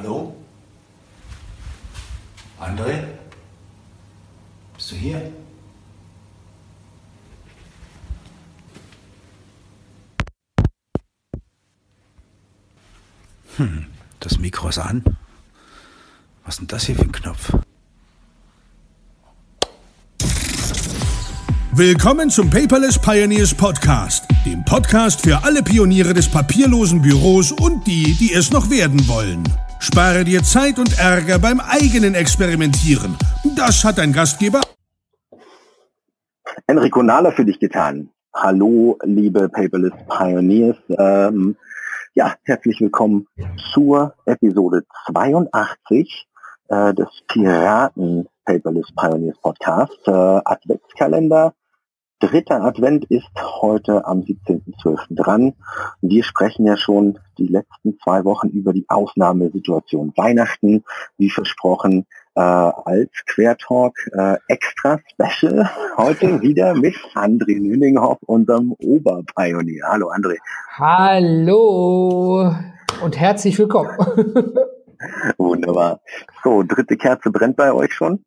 Hallo? 0.00 0.32
André? 2.60 3.02
Bist 4.76 4.92
du 4.92 4.94
hier? 4.94 5.32
Hm, 13.56 13.86
das 14.20 14.38
Mikro 14.38 14.68
ist 14.68 14.78
an. 14.78 15.02
Was 16.44 16.54
ist 16.54 16.60
denn 16.60 16.68
das 16.68 16.86
hier 16.86 16.94
für 16.94 17.02
ein 17.02 17.10
Knopf? 17.10 17.52
Willkommen 21.72 22.30
zum 22.30 22.50
Paperless 22.50 23.00
Pioneers 23.00 23.52
Podcast, 23.52 24.26
dem 24.46 24.64
Podcast 24.64 25.22
für 25.22 25.42
alle 25.42 25.64
Pioniere 25.64 26.14
des 26.14 26.28
papierlosen 26.28 27.02
Büros 27.02 27.50
und 27.50 27.84
die, 27.88 28.14
die 28.14 28.32
es 28.32 28.52
noch 28.52 28.70
werden 28.70 29.08
wollen. 29.08 29.42
Spare 29.80 30.24
dir 30.24 30.42
Zeit 30.42 30.78
und 30.78 30.98
Ärger 30.98 31.38
beim 31.38 31.60
eigenen 31.60 32.14
Experimentieren. 32.14 33.16
Das 33.56 33.84
hat 33.84 33.98
dein 33.98 34.12
Gastgeber 34.12 34.60
Enrico 36.66 37.02
Nahler 37.02 37.32
für 37.32 37.44
dich 37.44 37.58
getan. 37.60 38.10
Hallo, 38.34 38.98
liebe 39.04 39.48
Paperless 39.48 39.92
Pioneers. 40.08 40.76
Ähm, 40.90 41.56
ja, 42.14 42.34
herzlich 42.44 42.80
willkommen 42.80 43.26
zur 43.72 44.14
Episode 44.26 44.84
82 45.06 46.26
äh, 46.68 46.94
des 46.94 47.08
Piraten 47.28 48.28
Paperless 48.44 48.92
Pioneers 48.94 49.38
Podcast. 49.38 49.98
Äh, 50.06 50.10
Adventskalender 50.10 51.54
Dritter 52.20 52.64
Advent 52.64 53.04
ist 53.10 53.30
heute 53.60 54.04
am 54.04 54.22
17.12. 54.22 55.06
dran. 55.10 55.54
Wir 56.00 56.24
sprechen 56.24 56.66
ja 56.66 56.76
schon 56.76 57.20
die 57.38 57.46
letzten 57.46 57.96
zwei 58.02 58.24
Wochen 58.24 58.48
über 58.48 58.72
die 58.72 58.84
Ausnahmesituation 58.88 60.12
Weihnachten, 60.16 60.82
wie 61.16 61.30
versprochen, 61.30 62.06
äh, 62.34 62.40
als 62.40 63.10
Quertalk 63.26 63.94
äh, 64.12 64.36
extra 64.48 64.98
Special. 65.12 65.70
Heute 65.96 66.42
wieder 66.42 66.74
mit 66.74 66.96
André 67.14 67.60
Nüninghoff, 67.60 68.18
unserem 68.26 68.72
Oberpionier. 68.72 69.84
Hallo 69.86 70.10
André. 70.10 70.38
Hallo 70.76 72.52
und 73.00 73.16
herzlich 73.16 73.56
willkommen. 73.60 73.90
Wunderbar. 75.38 76.00
So, 76.42 76.64
dritte 76.64 76.96
Kerze 76.96 77.30
brennt 77.30 77.56
bei 77.56 77.72
euch 77.72 77.92
schon? 77.94 78.24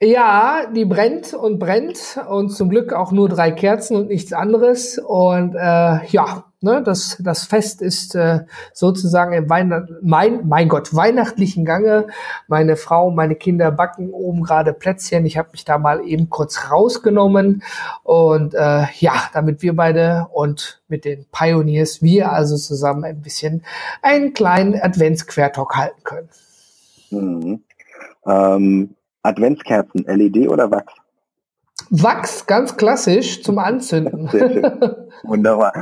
Ja, 0.00 0.66
die 0.74 0.84
brennt 0.84 1.34
und 1.34 1.58
brennt 1.58 2.18
und 2.28 2.50
zum 2.50 2.68
Glück 2.68 2.92
auch 2.92 3.12
nur 3.12 3.28
drei 3.28 3.50
Kerzen 3.50 3.96
und 3.96 4.08
nichts 4.08 4.32
anderes. 4.32 4.98
Und 4.98 5.54
äh, 5.54 6.06
ja, 6.06 6.44
ne, 6.60 6.82
das, 6.82 7.18
das 7.20 7.44
Fest 7.44 7.80
ist 7.82 8.14
äh, 8.14 8.40
sozusagen 8.72 9.32
im 9.34 9.48
Weihnacht, 9.48 9.88
mein, 10.02 10.46
mein 10.48 10.68
Gott, 10.68 10.94
weihnachtlichen 10.94 11.64
Gange. 11.64 12.08
Meine 12.48 12.76
Frau, 12.76 13.10
meine 13.10 13.36
Kinder 13.36 13.70
backen 13.70 14.10
oben 14.10 14.42
gerade 14.42 14.72
Plätzchen. 14.72 15.26
Ich 15.26 15.38
habe 15.38 15.50
mich 15.52 15.64
da 15.64 15.78
mal 15.78 16.04
eben 16.04 16.28
kurz 16.30 16.70
rausgenommen. 16.70 17.62
Und 18.02 18.54
äh, 18.54 18.86
ja, 18.98 19.14
damit 19.32 19.62
wir 19.62 19.76
beide 19.76 20.26
und 20.32 20.82
mit 20.88 21.04
den 21.04 21.26
Pioneers, 21.30 22.02
wir 22.02 22.32
also 22.32 22.56
zusammen 22.56 23.04
ein 23.04 23.22
bisschen 23.22 23.64
einen 24.02 24.32
kleinen 24.32 24.80
Adventsquertalk 24.80 25.76
halten 25.76 26.02
können. 26.02 26.28
Mhm. 27.10 27.62
Ähm 28.26 28.96
Adventskerzen, 29.24 30.04
LED 30.06 30.48
oder 30.48 30.70
Wachs? 30.70 30.94
Wachs, 31.90 32.46
ganz 32.46 32.76
klassisch 32.76 33.42
zum 33.42 33.58
Anzünden. 33.58 34.28
Wunderbar. 35.24 35.72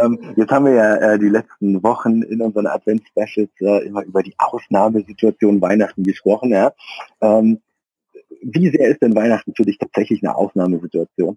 Ähm, 0.00 0.18
jetzt 0.36 0.50
haben 0.50 0.64
wir 0.64 0.72
ja 0.72 0.94
äh, 0.96 1.18
die 1.18 1.28
letzten 1.28 1.82
Wochen 1.82 2.22
in 2.22 2.40
unseren 2.40 2.66
Advents-Specials 2.66 3.50
äh, 3.60 3.86
immer 3.86 4.02
über 4.04 4.22
die 4.22 4.34
Ausnahmesituation 4.38 5.60
Weihnachten 5.60 6.02
gesprochen. 6.04 6.50
Ja? 6.50 6.72
Ähm, 7.20 7.60
wie 8.42 8.70
sehr 8.70 8.88
ist 8.88 9.02
denn 9.02 9.14
Weihnachten 9.14 9.54
für 9.54 9.64
dich 9.64 9.78
tatsächlich 9.78 10.22
eine 10.22 10.34
Ausnahmesituation? 10.34 11.36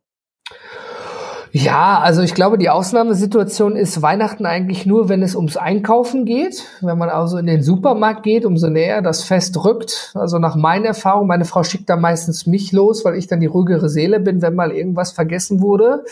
Ja, 1.52 2.00
also 2.00 2.22
ich 2.22 2.34
glaube, 2.34 2.58
die 2.58 2.70
Ausnahmesituation 2.70 3.76
ist 3.76 4.02
Weihnachten 4.02 4.46
eigentlich 4.46 4.86
nur, 4.86 5.10
wenn 5.10 5.22
es 5.22 5.36
ums 5.36 5.58
Einkaufen 5.58 6.26
geht. 6.26 6.64
Wenn 6.82 6.98
man 6.98 7.10
also 7.10 7.38
in 7.38 7.46
den 7.46 7.64
Supermarkt 7.64 8.24
geht, 8.24 8.46
umso 8.46 8.70
näher 8.70 9.02
das 9.02 9.24
Fest 9.24 9.64
rückt. 9.64 10.12
Also 10.16 10.38
nach 10.40 10.56
meiner 10.56 10.88
Erfahrung, 10.88 11.28
meine 11.28 11.46
Frau 11.46 11.64
schickt 11.64 11.90
da 11.90 11.96
meistens 11.96 12.46
mich 12.46 12.72
los, 12.72 13.06
weil 13.06 13.16
ich 13.16 13.28
dann 13.28 13.40
die 13.40 13.46
ruhigere 13.46 13.90
Seele 13.90 14.20
bin, 14.20 14.42
wenn 14.42 14.56
mal 14.56 14.72
irgendwas 14.72 15.12
vergessen 15.12 15.62
wurde. 15.62 16.04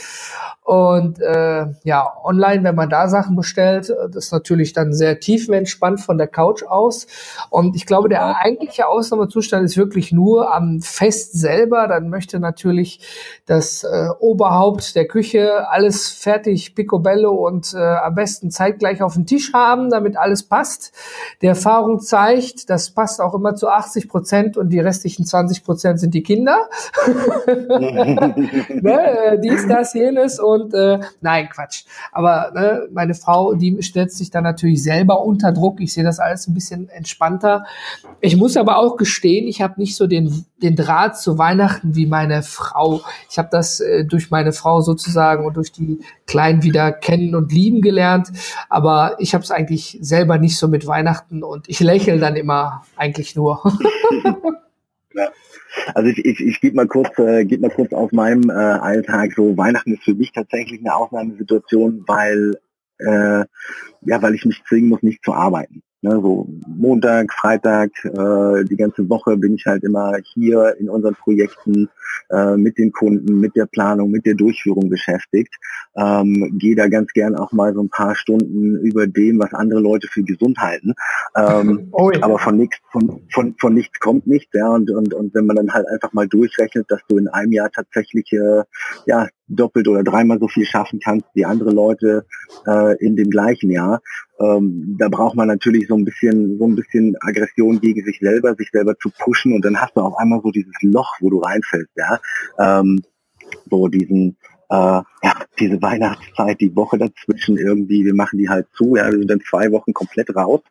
Und 0.63 1.19
äh, 1.19 1.66
ja, 1.83 2.07
online, 2.23 2.63
wenn 2.63 2.75
man 2.75 2.89
da 2.89 3.09
Sachen 3.09 3.35
bestellt, 3.35 3.89
das 3.89 4.25
ist 4.25 4.31
natürlich 4.31 4.72
dann 4.72 4.93
sehr 4.93 5.19
tiefenentspannt 5.19 5.99
von 5.99 6.17
der 6.17 6.27
Couch 6.27 6.63
aus. 6.63 7.07
Und 7.49 7.75
ich 7.75 7.85
glaube, 7.85 8.07
der 8.07 8.38
eigentliche 8.38 8.88
Ausnahmezustand 8.88 9.66
ist 9.66 9.75
wirklich 9.75 10.13
nur 10.13 10.55
am 10.55 10.79
Fest 10.79 11.33
selber. 11.33 11.88
Dann 11.89 12.07
möchte 12.07 12.39
natürlich 12.39 13.01
das 13.45 13.83
äh, 13.83 14.07
Oberhaupt 14.19 14.95
der 14.95 15.05
Küche 15.05 15.22
alles 15.31 16.09
fertig, 16.09 16.75
picobello 16.75 17.31
und 17.31 17.73
äh, 17.73 17.78
am 17.78 18.16
besten 18.16 18.51
zeitgleich 18.51 19.01
auf 19.01 19.13
den 19.13 19.25
Tisch 19.25 19.53
haben, 19.53 19.89
damit 19.89 20.17
alles 20.17 20.44
passt. 20.44 20.94
Die 21.41 21.47
Erfahrung 21.47 22.00
zeigt, 22.00 22.69
das 22.69 22.91
passt 22.91 23.22
auch 23.22 23.34
immer 23.34 23.56
zu 23.56 23.69
80 23.69 24.09
Prozent 24.09 24.57
und 24.57 24.69
die 24.69 24.79
restlichen 24.79 25.25
20 25.25 25.63
Prozent 25.63 26.00
sind 26.00 26.13
die 26.13 26.23
Kinder. 26.23 26.69
ne, 27.47 29.34
äh, 29.34 29.39
dies, 29.39 29.67
das, 29.67 29.94
jenes 29.94 30.39
und 30.39 30.73
äh, 30.73 31.00
nein, 31.22 31.50
Quatsch. 31.50 31.85
Aber 32.11 32.51
ne, 32.53 32.88
meine 32.91 33.13
Frau, 33.13 33.53
die 33.53 33.81
stellt 33.81 34.11
sich 34.11 34.29
dann 34.29 34.44
natürlich 34.44 34.84
selber 34.84 35.23
unter 35.23 35.51
Druck. 35.51 35.79
Ich 35.79 35.94
sehe 35.94 36.03
das 36.03 36.19
alles 36.19 36.47
ein 36.47 36.53
bisschen 36.53 36.90
entspannter. 36.90 37.66
Ich 38.19 38.38
muss 38.38 38.57
aber 38.57 38.78
auch 38.78 38.97
gestehen, 38.97 39.47
ich 39.47 39.61
habe 39.61 39.79
nicht 39.79 39.95
so 39.95 40.07
den, 40.07 40.45
den 40.63 40.75
Draht 40.75 41.18
zu 41.18 41.38
Weihnachten 41.38 41.96
wie 41.96 42.06
meine 42.06 42.41
Frau. 42.41 43.01
Ich 43.29 43.38
habe 43.38 43.50
das 43.51 43.79
äh, 43.79 44.06
durch 44.06 44.31
meine 44.31 44.53
Frau 44.53 44.81
sozusagen 44.81 45.46
und 45.46 45.57
durch 45.57 45.72
die 45.72 46.00
Kleinen 46.25 46.63
wieder 46.63 46.91
kennen 46.91 47.35
und 47.35 47.51
lieben 47.51 47.81
gelernt. 47.81 48.29
Aber 48.69 49.16
ich 49.19 49.34
habe 49.34 49.44
es 49.44 49.52
eigentlich 49.52 49.97
selber 50.02 50.38
nicht 50.38 50.57
so 50.57 50.68
mit 50.68 50.88
Weihnachten 50.88 51.44
und 51.44 51.69
ich 51.69 51.79
lächle 51.79 52.18
dann 52.18 52.35
immer 52.35 52.84
eigentlich 52.96 53.35
nur. 53.35 53.62
ja. 55.13 55.28
Also 55.96 56.09
ich, 56.09 56.23
ich, 56.23 56.40
ich 56.40 56.62
gebe 56.62 56.75
mal 56.75 56.88
kurz, 56.88 57.18
äh, 57.19 57.46
gebe 57.46 57.63
mal 57.68 57.75
kurz 57.75 57.94
auf 57.94 58.12
meinem 58.12 58.50
äh, 58.50 58.53
Alltag. 58.53 59.34
So 59.35 59.57
Weihnachten 59.57 59.94
ist 59.94 60.03
für 60.03 60.16
mich 60.16 60.31
tatsächlich 60.31 60.79
eine 60.79 60.96
Ausnahmesituation, 60.96 62.03
weil 62.07 62.57
äh, 63.00 63.46
ja, 64.06 64.22
weil 64.22 64.35
ich 64.35 64.46
mich 64.46 64.63
zwingen 64.68 64.90
muss, 64.90 65.03
nicht 65.03 65.23
zu 65.23 65.34
arbeiten. 65.34 65.81
Ne, 66.03 66.19
so 66.22 66.46
Montag, 66.68 67.31
Freitag, 67.31 67.91
äh, 68.03 68.66
die 68.66 68.75
ganze 68.75 69.08
Woche 69.09 69.38
bin 69.38 69.56
ich 69.56 69.66
halt 69.66 69.86
immer 69.86 70.18
hier 70.34 70.75
in 70.78 70.90
unseren 70.90 71.16
Projekten 71.16 71.90
äh, 72.30 72.58
mit 72.58 72.78
den 72.78 72.91
Kunden, 72.91 73.40
mit 73.40 73.56
der 73.56 73.68
Planung, 73.68 74.12
mit 74.12 74.25
der 74.25 74.36
Durchführung 74.36 74.90
beschäftigt. 74.90 75.56
Ähm, 75.96 76.58
Gehe 76.59 76.75
da 76.75 76.90
ganz 76.90 77.14
gern 77.14 77.38
auch 77.38 77.53
mal 77.53 77.74
so 77.74 77.81
ein 77.81 77.90
paar 77.90 78.16
Stunden 78.16 78.80
über 78.80 79.08
dem, 79.08 79.40
was 79.40 79.53
andere 79.53 79.80
Leute 79.80 80.09
für 80.09 80.24
gesund 80.24 80.58
halten. 80.58 80.94
Ähm, 81.38 81.88
oh 81.94 82.12
ja. 82.12 82.22
Aber 82.22 82.38
von 82.38 82.58
nichts, 82.58 82.80
von, 82.91 83.22
von, 83.31 83.56
von 83.58 83.74
nichts 83.74 83.97
kommt 84.02 84.28
nichts, 84.28 84.52
ja. 84.53 84.68
Und, 84.72 84.91
und, 84.91 85.14
und 85.14 85.34
wenn 85.34 85.46
man 85.46 85.56
dann 85.56 85.74
halt 85.74 85.88
einfach 85.88 86.12
mal 86.12 86.28
durchrechnet, 86.28 86.85
dass 86.90 87.00
du 87.08 87.18
in 87.18 87.30
einem 87.30 87.53
Jahr 87.53 87.72
tatsächlich 87.72 88.30
äh, 88.34 88.64
ja 89.06 89.30
doppelt 89.47 89.87
oder 89.87 90.03
dreimal 90.03 90.39
so 90.39 90.47
viel 90.47 90.65
schaffen 90.65 90.99
kannst 90.99 91.27
wie 91.33 91.45
andere 91.45 91.71
Leute 91.71 92.25
äh, 92.65 92.97
in 93.03 93.15
dem 93.15 93.29
gleichen 93.29 93.71
Jahr, 93.71 94.01
ähm, 94.39 94.95
da 94.97 95.09
braucht 95.09 95.35
man 95.35 95.47
natürlich 95.47 95.87
so 95.87 95.95
ein 95.95 96.05
bisschen, 96.05 96.57
so 96.57 96.65
ein 96.65 96.75
bisschen 96.75 97.15
Aggression 97.21 97.79
gegen 97.79 98.03
sich 98.03 98.19
selber, 98.19 98.55
sich 98.55 98.69
selber 98.71 98.97
zu 98.97 99.09
pushen 99.19 99.53
und 99.53 99.63
dann 99.63 99.79
hast 99.79 99.95
du 99.95 100.01
auf 100.01 100.17
einmal 100.17 100.41
so 100.43 100.51
dieses 100.51 100.73
Loch, 100.81 101.15
wo 101.19 101.29
du 101.29 101.39
reinfällst, 101.39 101.91
ja. 101.95 102.19
Ähm, 102.59 103.01
so 103.69 103.87
diesen, 103.87 104.37
äh, 104.73 105.03
ja, 105.25 105.34
diese 105.59 105.79
Weihnachtszeit, 105.81 106.59
die 106.59 106.75
Woche 106.75 106.97
dazwischen 106.97 107.58
irgendwie, 107.58 108.03
wir 108.03 108.16
machen 108.16 108.40
die 108.40 108.49
halt 108.49 108.67
zu, 108.73 108.96
ja, 108.96 109.05
wir 109.05 109.20
sind 109.20 109.29
dann 109.29 109.41
zwei 109.47 109.72
Wochen 109.72 109.93
komplett 109.93 110.35
raus. 110.35 110.61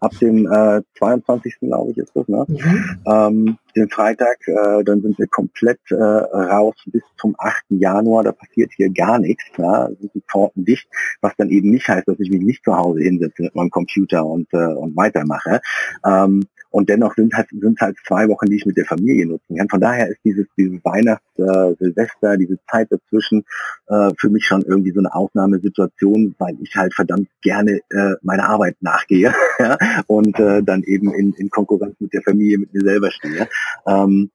Ab 0.00 0.12
dem 0.18 0.50
äh, 0.50 0.80
22. 0.98 1.56
glaube 1.60 1.90
ich 1.90 1.98
ist 1.98 2.12
das, 2.14 2.26
ne? 2.26 2.46
Mhm. 2.48 2.98
Ähm, 3.06 3.58
den 3.76 3.90
Freitag, 3.90 4.38
äh, 4.48 4.82
dann 4.82 5.02
sind 5.02 5.18
wir 5.18 5.26
komplett 5.26 5.78
äh, 5.90 5.94
raus 5.94 6.74
bis 6.86 7.02
zum 7.20 7.34
8. 7.38 7.64
Januar, 7.68 8.24
da 8.24 8.32
passiert 8.32 8.72
hier 8.74 8.90
gar 8.90 9.18
nichts, 9.18 9.44
ja, 9.58 9.88
sind 9.88 10.14
die 10.14 10.22
Pforten 10.26 10.64
dicht, 10.64 10.88
was 11.20 11.36
dann 11.36 11.50
eben 11.50 11.70
nicht 11.70 11.86
heißt, 11.86 12.08
dass 12.08 12.18
ich 12.18 12.30
mich 12.30 12.40
nicht 12.40 12.64
zu 12.64 12.74
Hause 12.74 13.00
hinsetze 13.02 13.42
mit 13.42 13.54
meinem 13.54 13.70
Computer 13.70 14.24
und, 14.24 14.48
äh, 14.52 14.74
und 14.74 14.96
weitermache. 14.96 15.60
Ähm, 16.04 16.46
und 16.70 16.88
dennoch 16.88 17.14
sind 17.14 17.34
halt, 17.34 17.48
sind 17.50 17.80
halt 17.80 17.96
zwei 18.06 18.28
Wochen, 18.28 18.46
die 18.46 18.56
ich 18.56 18.66
mit 18.66 18.76
der 18.76 18.84
Familie 18.84 19.26
nutzen 19.26 19.56
kann. 19.56 19.68
Von 19.68 19.80
daher 19.80 20.08
ist 20.08 20.20
dieses, 20.24 20.46
dieses 20.56 20.84
Weihnachts, 20.84 21.26
äh, 21.36 21.74
Silvester, 21.78 22.36
diese 22.36 22.58
Zeit 22.70 22.88
dazwischen 22.90 23.44
äh, 23.88 24.10
für 24.18 24.30
mich 24.30 24.44
schon 24.44 24.62
irgendwie 24.62 24.92
so 24.92 25.00
eine 25.00 25.14
Ausnahmesituation, 25.14 26.34
weil 26.38 26.56
ich 26.62 26.74
halt 26.76 26.94
verdammt 26.94 27.28
gerne 27.42 27.80
äh, 27.90 28.14
meiner 28.22 28.48
Arbeit 28.48 28.76
nachgehe 28.80 29.34
ja? 29.58 29.76
und 30.06 30.38
äh, 30.38 30.62
dann 30.62 30.82
eben 30.84 31.12
in, 31.12 31.32
in 31.34 31.50
Konkurrenz 31.50 31.96
mit 31.98 32.12
der 32.12 32.22
Familie, 32.22 32.58
mit 32.58 32.72
mir 32.72 32.82
selber 32.82 33.10
stehe. 33.10 33.48
Ähm, 33.86 34.30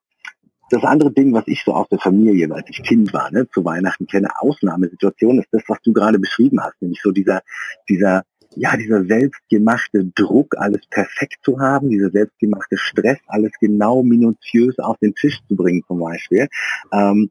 das 0.70 0.84
andere 0.84 1.12
Ding, 1.12 1.34
was 1.34 1.44
ich 1.48 1.64
so 1.64 1.74
aus 1.74 1.88
der 1.90 2.00
Familie, 2.00 2.52
als 2.52 2.68
ich 2.70 2.82
Kind 2.82 3.14
war, 3.14 3.32
ne, 3.32 3.48
zu 3.50 3.64
Weihnachten 3.64 4.08
kenne, 4.08 4.30
Ausnahmesituation, 4.40 5.40
ist 5.40 5.50
das, 5.52 5.64
was 5.68 5.80
du 5.84 5.94
gerade 5.94 6.18
beschrieben 6.18 6.60
hast, 6.62 6.82
nämlich 6.82 7.02
so 7.04 7.12
dieser, 7.12 7.42
dieser 7.88 8.24
ja, 8.56 8.75
dieser 8.78 9.04
selbstgemachte 9.06 10.12
Druck, 10.16 10.56
alles 10.57 10.81
perfekt 10.90 11.38
zu 11.44 11.60
haben, 11.60 11.90
dieser 11.90 12.10
selbstgemachte 12.10 12.78
Stress, 12.78 13.19
alles 13.28 13.52
genau 13.60 14.04
minutiös 14.04 14.78
auf 14.80 14.98
den 15.00 15.13
Tisch 15.16 15.40
zu 15.48 15.56
bringen 15.56 15.84
zum 15.88 16.00
Beispiel, 16.00 16.48
ähm, 16.92 17.30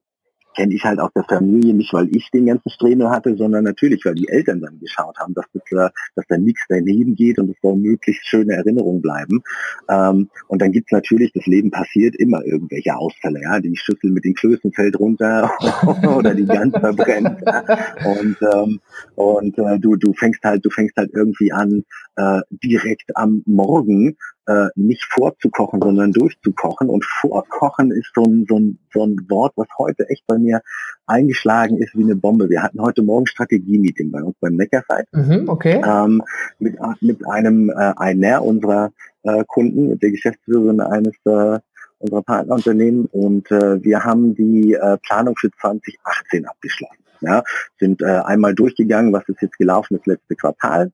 kenne 0.55 0.75
ich 0.75 0.85
halt 0.85 1.01
aus 1.01 1.11
der 1.15 1.25
Familie 1.25 1.75
nicht, 1.75 1.93
weil 1.93 2.09
ich 2.15 2.31
den 2.31 2.47
ganzen 2.47 2.71
Stremel 2.71 3.11
hatte, 3.11 3.37
sondern 3.37 3.65
natürlich, 3.65 4.05
weil 4.05 4.15
die 4.15 4.29
Eltern 4.29 4.61
dann 4.61 4.79
geschaut 4.81 5.19
haben, 5.19 5.35
dass, 5.35 5.47
das, 5.53 5.63
äh, 5.73 5.91
dass 6.15 6.25
da 6.29 6.37
nichts 6.37 6.63
daneben 6.69 7.15
geht 7.15 7.39
und 7.39 7.51
es 7.51 7.57
soll 7.63 7.77
möglichst 7.77 8.27
schöne 8.27 8.55
Erinnerungen 8.55 9.03
bleiben. 9.03 9.43
Ähm, 9.89 10.29
und 10.49 10.63
dann 10.63 10.73
gibt's 10.73 10.93
natürlich, 10.93 11.33
das 11.33 11.47
Leben 11.47 11.71
passiert 11.71 12.17
immer 12.17 12.45
irgendwelche 12.45 12.97
Ausfälle, 12.97 13.41
ja, 13.43 13.61
die 13.61 13.77
Schüssel 13.77 14.11
mit 14.11 14.25
den 14.25 14.35
Klößen 14.35 14.73
fällt 14.73 14.99
runter 14.99 15.51
oder 16.17 16.35
die 16.35 16.47
Gans 16.47 16.77
verbrennt. 16.77 17.41
Ja. 17.45 17.87
Und, 18.05 18.37
ähm, 18.55 18.81
und 19.17 19.59
äh, 19.59 19.79
du, 19.79 19.97
du 19.97 20.13
fängst 20.13 20.43
halt, 20.45 20.65
du 20.65 20.71
fängst 20.71 20.97
halt 20.97 21.11
irgendwie 21.13 21.53
an, 21.53 21.85
äh, 22.17 22.41
direkt 22.51 23.17
am 23.17 23.43
Morgen 23.47 24.17
äh, 24.47 24.69
nicht 24.75 25.05
vorzukochen, 25.05 25.81
sondern 25.81 26.13
durchzukochen. 26.13 26.89
Und 26.89 27.05
vorkochen 27.05 27.91
ist 27.91 28.11
so 28.15 28.25
ein, 28.25 28.47
so, 28.49 28.59
ein, 28.59 28.79
so 28.93 29.05
ein 29.07 29.17
Wort, 29.29 29.53
was 29.57 29.69
heute 29.79 30.09
echt 30.09 30.27
bei 30.27 30.39
mir 30.39 30.61
eingeschlagen 31.07 31.79
ist 31.79 31.97
wie 31.97 32.05
eine 32.05 32.17
Bombe. 32.17 32.49
Wir 32.49 32.63
hatten 32.63 32.81
heute 32.81 33.03
Morgen 33.03 33.27
Strategie-Meeting 33.27 34.11
bei 34.11 34.23
uns 34.23 34.37
beim 34.41 34.57
Neckarside 34.57 35.07
mhm, 35.13 35.49
okay. 35.49 35.83
ähm, 35.85 36.23
mit, 36.59 36.77
mit 37.01 37.29
einem 37.29 37.71
äh, 37.71 37.93
einer 37.97 38.43
unserer 38.43 38.91
äh, 39.23 39.45
Kunden, 39.47 39.89
mit 39.89 40.03
der 40.03 40.11
Geschäftsführerin 40.11 40.81
eines 40.81 41.15
äh, 41.25 41.59
unserer 41.99 42.23
Partnerunternehmen 42.23 43.07
und 43.07 43.51
äh, 43.51 43.83
wir 43.83 44.05
haben 44.05 44.35
die 44.35 44.75
äh, 44.75 44.99
Planung 44.99 45.35
für 45.37 45.51
2018 45.61 46.47
abgeschlossen. 46.47 47.05
Ja, 47.21 47.43
sind 47.79 48.03
äh, 48.03 48.21
einmal 48.25 48.55
durchgegangen, 48.55 49.13
was 49.13 49.27
ist 49.29 49.41
jetzt 49.41 49.57
gelaufen 49.57 49.97
das 49.97 50.05
letzte 50.05 50.35
Quartal, 50.35 50.93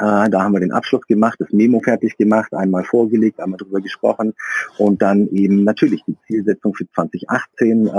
da 0.00 0.42
haben 0.42 0.52
wir 0.52 0.60
den 0.60 0.72
Abschluss 0.72 1.06
gemacht, 1.06 1.36
das 1.38 1.50
Memo 1.52 1.80
fertig 1.80 2.16
gemacht, 2.16 2.52
einmal 2.54 2.84
vorgelegt, 2.84 3.40
einmal 3.40 3.58
drüber 3.58 3.80
gesprochen 3.80 4.34
und 4.78 5.02
dann 5.02 5.28
eben 5.28 5.64
natürlich 5.64 6.02
die 6.06 6.16
Zielsetzung 6.26 6.74
für 6.74 6.86
2018. 6.94 7.86
Äh, 7.86 7.90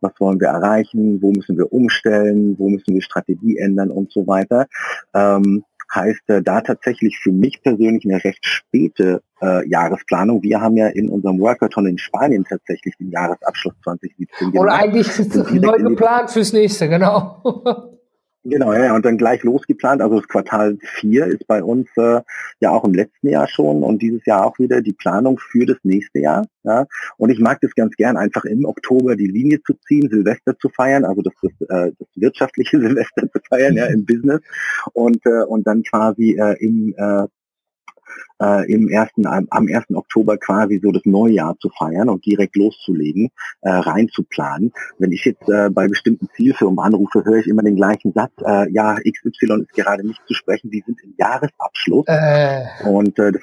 was 0.00 0.12
wollen 0.18 0.40
wir 0.40 0.48
erreichen? 0.48 1.20
Wo 1.20 1.32
müssen 1.32 1.56
wir 1.58 1.72
umstellen? 1.72 2.56
Wo 2.58 2.68
müssen 2.68 2.94
wir 2.94 3.02
Strategie 3.02 3.58
ändern 3.58 3.90
und 3.90 4.12
so 4.12 4.26
weiter? 4.26 4.66
Ähm, 5.14 5.64
heißt 5.94 6.28
äh, 6.28 6.42
da 6.42 6.60
tatsächlich 6.60 7.18
für 7.18 7.32
mich 7.32 7.62
persönlich 7.62 8.04
eine 8.04 8.22
recht 8.22 8.44
späte 8.44 9.22
äh, 9.40 9.68
Jahresplanung. 9.68 10.42
Wir 10.42 10.60
haben 10.60 10.76
ja 10.76 10.88
in 10.88 11.08
unserem 11.08 11.38
Workathon 11.40 11.86
in 11.86 11.98
Spanien 11.98 12.44
tatsächlich 12.44 12.96
den 12.98 13.10
Jahresabschluss 13.10 13.74
2017 13.84 14.52
gemacht. 14.52 14.62
Oder 14.62 14.74
eigentlich 14.74 15.08
neu 15.52 15.78
geplant 15.78 16.30
fürs 16.30 16.52
nächste, 16.52 16.88
genau. 16.88 17.92
Genau, 18.48 18.72
ja, 18.72 18.94
und 18.94 19.04
dann 19.04 19.18
gleich 19.18 19.42
losgeplant. 19.42 20.00
Also 20.00 20.20
das 20.20 20.28
Quartal 20.28 20.78
4 20.80 21.26
ist 21.26 21.46
bei 21.46 21.62
uns 21.62 21.88
äh, 21.96 22.20
ja 22.60 22.70
auch 22.70 22.84
im 22.84 22.94
letzten 22.94 23.28
Jahr 23.28 23.48
schon 23.48 23.82
und 23.82 24.00
dieses 24.02 24.24
Jahr 24.24 24.46
auch 24.46 24.58
wieder 24.58 24.82
die 24.82 24.92
Planung 24.92 25.38
für 25.38 25.66
das 25.66 25.78
nächste 25.82 26.20
Jahr. 26.20 26.46
Ja. 26.62 26.86
Und 27.16 27.30
ich 27.30 27.40
mag 27.40 27.60
das 27.60 27.74
ganz 27.74 27.96
gern, 27.96 28.16
einfach 28.16 28.44
im 28.44 28.64
Oktober 28.64 29.16
die 29.16 29.26
Linie 29.26 29.60
zu 29.62 29.74
ziehen, 29.86 30.08
Silvester 30.08 30.56
zu 30.58 30.68
feiern, 30.68 31.04
also 31.04 31.22
das, 31.22 31.34
das, 31.42 31.52
äh, 31.68 31.92
das 31.98 32.08
wirtschaftliche 32.14 32.78
Silvester 32.80 33.30
zu 33.30 33.38
feiern, 33.48 33.74
ja, 33.74 33.86
im 33.86 34.06
Business 34.06 34.40
und, 34.92 35.24
äh, 35.26 35.44
und 35.44 35.66
dann 35.66 35.82
quasi 35.82 36.36
äh, 36.38 36.56
im 36.64 36.94
äh, 36.96 37.26
äh, 38.42 38.70
im 38.72 38.88
ersten, 38.88 39.26
am, 39.26 39.46
am 39.50 39.66
1. 39.66 39.90
Oktober 39.94 40.36
quasi 40.36 40.80
so 40.82 40.92
das 40.92 41.02
Neujahr 41.04 41.56
zu 41.58 41.70
feiern 41.70 42.08
und 42.08 42.24
direkt 42.24 42.56
loszulegen, 42.56 43.30
äh, 43.62 43.70
reinzuplanen. 43.70 44.72
Wenn 44.98 45.12
ich 45.12 45.24
jetzt 45.24 45.48
äh, 45.48 45.70
bei 45.70 45.88
bestimmten 45.88 46.28
Zielfirmen 46.36 46.78
anrufe, 46.78 47.24
höre 47.24 47.38
ich 47.38 47.46
immer 47.46 47.62
den 47.62 47.76
gleichen 47.76 48.12
Satz, 48.12 48.32
äh, 48.44 48.70
ja, 48.72 48.96
XY 48.96 49.62
ist 49.62 49.74
gerade 49.74 50.06
nicht 50.06 50.20
zu 50.26 50.34
sprechen, 50.34 50.70
die 50.70 50.82
sind 50.86 51.02
im 51.02 51.14
Jahresabschluss. 51.16 52.04
Äh. 52.06 52.64
Und 52.84 53.18
äh, 53.18 53.32
das, 53.32 53.42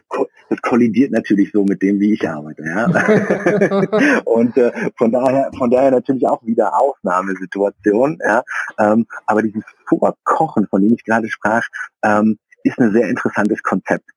das 0.49 0.61
kollidiert 0.61 1.11
natürlich 1.11 1.51
so 1.51 1.63
mit 1.63 1.81
dem, 1.81 1.99
wie 1.99 2.13
ich 2.13 2.29
arbeite. 2.29 2.63
Ja? 2.63 2.85
und 4.25 4.57
äh, 4.57 4.71
von 4.97 5.11
daher, 5.11 5.51
von 5.57 5.69
daher 5.69 5.91
natürlich 5.91 6.27
auch 6.27 6.43
wieder 6.45 6.79
Ausnahmesituation. 6.79 8.19
Ja? 8.23 8.43
Ähm, 8.79 9.05
aber 9.25 9.41
dieses 9.41 9.63
Vorkochen, 9.87 10.67
von 10.67 10.81
dem 10.81 10.93
ich 10.93 11.03
gerade 11.03 11.29
sprach, 11.29 11.67
ähm, 12.03 12.37
ist 12.63 12.79
ein 12.79 12.93
sehr 12.93 13.09
interessantes 13.09 13.61
Konzept. 13.61 14.09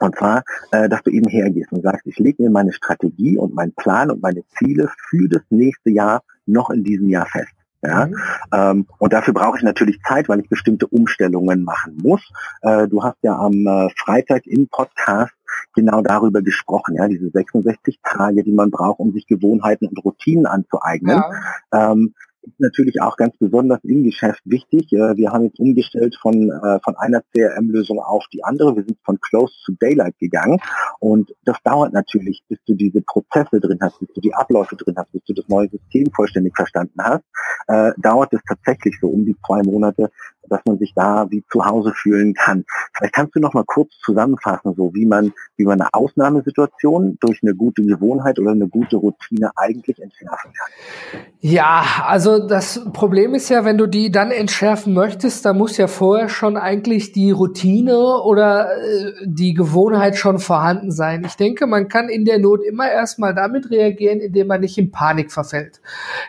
Und 0.00 0.16
zwar, 0.16 0.42
äh, 0.70 0.88
dass 0.88 1.02
du 1.02 1.10
eben 1.10 1.28
hergehst 1.28 1.72
und 1.72 1.82
sagst, 1.82 2.06
ich 2.06 2.18
lege 2.18 2.42
mir 2.42 2.50
meine 2.50 2.72
Strategie 2.72 3.38
und 3.38 3.54
meinen 3.54 3.72
Plan 3.72 4.10
und 4.10 4.22
meine 4.22 4.42
Ziele 4.58 4.90
für 5.08 5.28
das 5.28 5.42
nächste 5.50 5.90
Jahr 5.90 6.22
noch 6.46 6.70
in 6.70 6.84
diesem 6.84 7.08
Jahr 7.08 7.26
fest. 7.26 7.52
Ja? 7.82 8.06
Mhm. 8.06 8.16
Ähm, 8.52 8.86
und 8.98 9.12
dafür 9.12 9.34
brauche 9.34 9.58
ich 9.58 9.62
natürlich 9.62 10.00
Zeit, 10.02 10.28
weil 10.28 10.40
ich 10.40 10.48
bestimmte 10.48 10.86
Umstellungen 10.86 11.64
machen 11.64 11.98
muss. 12.02 12.22
Äh, 12.62 12.88
du 12.88 13.02
hast 13.02 13.16
ja 13.22 13.36
am 13.36 13.66
äh, 13.66 13.88
Freitag 13.96 14.46
im 14.46 14.68
Podcast 14.68 15.32
genau 15.74 16.00
darüber 16.00 16.42
gesprochen, 16.42 16.96
ja, 16.96 17.06
diese 17.06 17.30
66 17.30 18.00
Tage, 18.02 18.42
die 18.42 18.52
man 18.52 18.70
braucht, 18.70 18.98
um 18.98 19.12
sich 19.12 19.26
Gewohnheiten 19.26 19.86
und 19.86 20.04
Routinen 20.04 20.46
anzueignen. 20.46 21.22
Ja. 21.72 21.92
Ähm, 21.92 22.14
ist 22.46 22.60
natürlich 22.60 23.00
auch 23.02 23.16
ganz 23.16 23.36
besonders 23.38 23.80
im 23.84 24.04
Geschäft 24.04 24.40
wichtig. 24.44 24.88
Wir 24.90 25.32
haben 25.32 25.44
jetzt 25.44 25.58
umgestellt 25.58 26.16
von, 26.20 26.50
äh, 26.50 26.78
von 26.84 26.96
einer 26.96 27.22
CRM-Lösung 27.32 27.98
auf 27.98 28.24
die 28.32 28.44
andere. 28.44 28.76
Wir 28.76 28.84
sind 28.84 28.98
von 29.04 29.18
Close 29.20 29.54
to 29.64 29.72
Daylight 29.80 30.18
gegangen. 30.18 30.58
Und 31.00 31.34
das 31.44 31.56
dauert 31.64 31.92
natürlich, 31.92 32.42
bis 32.48 32.58
du 32.66 32.74
diese 32.74 33.02
Prozesse 33.02 33.60
drin 33.60 33.78
hast, 33.80 33.98
bis 33.98 34.08
du 34.14 34.20
die 34.20 34.34
Abläufe 34.34 34.76
drin 34.76 34.94
hast, 34.96 35.12
bis 35.12 35.22
du 35.24 35.34
das 35.34 35.48
neue 35.48 35.68
System 35.68 36.10
vollständig 36.14 36.54
verstanden 36.56 37.00
hast. 37.02 37.24
Äh, 37.68 37.92
dauert 37.98 38.32
es 38.32 38.40
tatsächlich 38.48 38.96
so 39.00 39.08
um 39.08 39.24
die 39.24 39.36
zwei 39.46 39.62
Monate, 39.62 40.10
dass 40.48 40.60
man 40.66 40.78
sich 40.78 40.92
da 40.94 41.26
wie 41.30 41.44
zu 41.50 41.64
Hause 41.64 41.92
fühlen 41.94 42.34
kann. 42.34 42.64
Vielleicht 42.96 43.14
kannst 43.14 43.34
du 43.34 43.40
noch 43.40 43.54
mal 43.54 43.64
kurz 43.64 43.92
zusammenfassen, 44.04 44.74
so 44.76 44.94
wie 44.94 45.06
man, 45.06 45.32
wie 45.56 45.64
man 45.64 45.80
eine 45.80 45.92
Ausnahmesituation 45.92 47.18
durch 47.20 47.40
eine 47.42 47.54
gute 47.54 47.82
Gewohnheit 47.82 48.38
oder 48.38 48.52
eine 48.52 48.68
gute 48.68 48.96
Routine 48.96 49.50
eigentlich 49.56 50.00
entschärfen 50.00 50.52
kann. 50.52 51.20
Ja, 51.40 51.84
also 52.04 52.46
das 52.46 52.90
Problem 52.92 53.34
ist 53.34 53.48
ja, 53.48 53.64
wenn 53.64 53.78
du 53.78 53.86
die 53.86 54.10
dann 54.10 54.30
entschärfen 54.30 54.94
möchtest, 54.94 55.44
dann 55.44 55.58
muss 55.58 55.76
ja 55.76 55.86
vorher 55.86 56.28
schon 56.28 56.56
eigentlich 56.56 57.12
die 57.12 57.30
Routine 57.30 58.22
oder 58.24 58.70
äh, 58.76 59.12
die 59.24 59.54
Gewohnheit 59.54 60.16
schon 60.16 60.38
vorhanden 60.38 60.90
sein. 60.90 61.24
Ich 61.24 61.36
denke, 61.36 61.66
man 61.66 61.88
kann 61.88 62.08
in 62.08 62.24
der 62.24 62.38
Not 62.38 62.64
immer 62.64 62.90
erstmal 62.90 63.34
damit 63.34 63.70
reagieren, 63.70 64.20
indem 64.20 64.48
man 64.48 64.60
nicht 64.60 64.78
in 64.78 64.90
Panik 64.90 65.30
verfällt. 65.30 65.80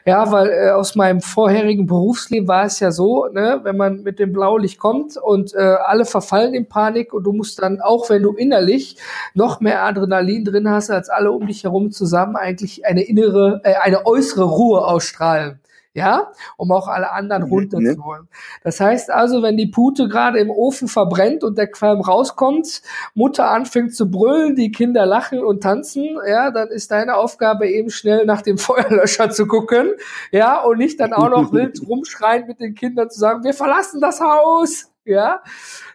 Ja, 0.06 0.32
weil 0.32 0.50
äh, 0.50 0.70
aus 0.72 0.96
meinem 0.96 1.22
vorherigen 1.22 1.88
Berufsleben 1.88 2.48
war 2.48 2.66
es 2.66 2.80
ja 2.80 2.92
so, 2.92 3.28
ne, 3.28 3.62
wenn 3.64 3.78
man 3.78 4.04
mit 4.08 4.20
dem 4.20 4.32
Blaulicht 4.32 4.80
kommt 4.80 5.18
und 5.18 5.54
äh, 5.54 5.58
alle 5.58 6.06
verfallen 6.06 6.54
in 6.54 6.70
Panik 6.70 7.14
und 7.14 7.24
du 7.24 7.34
musst 7.34 7.62
dann, 7.62 7.82
auch 7.82 8.10
wenn 8.10 8.24
du 8.24 8.32
innerlich 8.32 8.96
noch 9.34 9.60
mehr 9.60 9.84
Adrenalin 9.84 10.46
drin 10.46 10.70
hast 10.70 10.90
als 10.90 11.10
alle 11.10 11.30
um 11.34 11.46
dich 11.46 11.66
herum 11.66 11.92
zusammen, 11.92 12.38
eigentlich 12.38 12.86
eine 12.86 13.04
innere, 13.04 13.60
äh, 13.66 13.76
eine 13.76 14.06
äußere 14.06 14.46
Ruhe 14.46 14.86
ausstrahlen 14.86 15.60
ja, 15.98 16.32
um 16.58 16.72
auch 16.72 16.88
alle 16.88 17.12
anderen 17.12 17.46
mhm, 17.46 17.50
runterzuholen. 17.50 18.28
Das 18.64 18.80
heißt 18.80 19.10
also, 19.10 19.42
wenn 19.42 19.58
die 19.58 19.66
Pute 19.66 20.08
gerade 20.08 20.38
im 20.38 20.52
Ofen 20.52 20.88
verbrennt 20.88 21.44
und 21.44 21.58
der 21.58 21.72
Qualm 21.72 22.02
rauskommt, 22.02 22.84
Mutter 23.16 23.50
anfängt 23.50 23.96
zu 23.96 24.12
brüllen, 24.12 24.56
die 24.56 24.72
Kinder 24.72 25.08
lachen 25.08 25.44
und 25.44 25.64
tanzen, 25.64 26.20
ja, 26.30 26.52
dann 26.52 26.68
ist 26.68 26.92
deine 26.92 27.16
Aufgabe 27.16 27.68
eben 27.68 27.90
schnell 27.90 28.28
nach 28.28 28.44
dem 28.44 28.58
Feuerlöscher 28.60 29.32
zu 29.32 29.48
gucken, 29.48 29.94
ja, 30.32 30.62
und 30.62 30.78
nicht 30.78 31.00
dann 31.00 31.14
auch 31.14 31.32
noch 31.32 31.52
wild 31.52 31.82
rumschreien 31.88 32.46
mit 32.46 32.60
den 32.60 32.76
Kindern 32.76 33.10
zu 33.10 33.20
sagen, 33.20 33.44
wir 33.44 33.56
verlassen 33.56 34.00
das 34.00 34.22
Haus, 34.22 34.92
ja, 35.04 35.42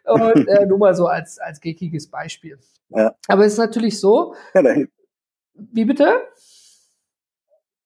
und 0.04 0.48
äh, 0.48 0.66
nur 0.66 0.78
mal 0.78 0.96
so 0.96 1.06
als 1.06 1.38
als 1.38 1.60
geckiges 1.60 2.10
Beispiel. 2.10 2.58
Ja. 2.88 3.14
Aber 3.28 3.44
es 3.44 3.52
ist 3.52 3.58
natürlich 3.58 4.00
so. 4.00 4.34
Ja, 4.52 4.62
wie 5.54 5.84
bitte? 5.84 6.22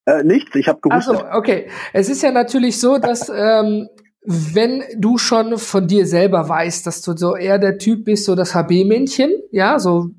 Äh, 0.06 0.22
nichts, 0.22 0.54
ich 0.54 0.68
habe 0.68 0.80
gewusst. 0.80 1.08
Also 1.08 1.24
okay. 1.32 1.68
Es 1.92 2.08
ist 2.08 2.22
ja 2.22 2.30
natürlich 2.30 2.80
so, 2.80 2.98
dass 2.98 3.28
ähm, 3.28 3.88
wenn 4.26 4.82
du 4.96 5.18
schon 5.18 5.56
von 5.58 5.86
dir 5.86 6.06
selber 6.06 6.48
weißt, 6.48 6.86
dass 6.86 7.00
du 7.02 7.16
so 7.16 7.36
eher 7.36 7.58
der 7.58 7.78
Typ 7.78 8.04
bist, 8.04 8.24
so 8.24 8.34
das 8.34 8.54
HB-Männchen, 8.54 9.30
ja, 9.52 9.78
so 9.78 10.10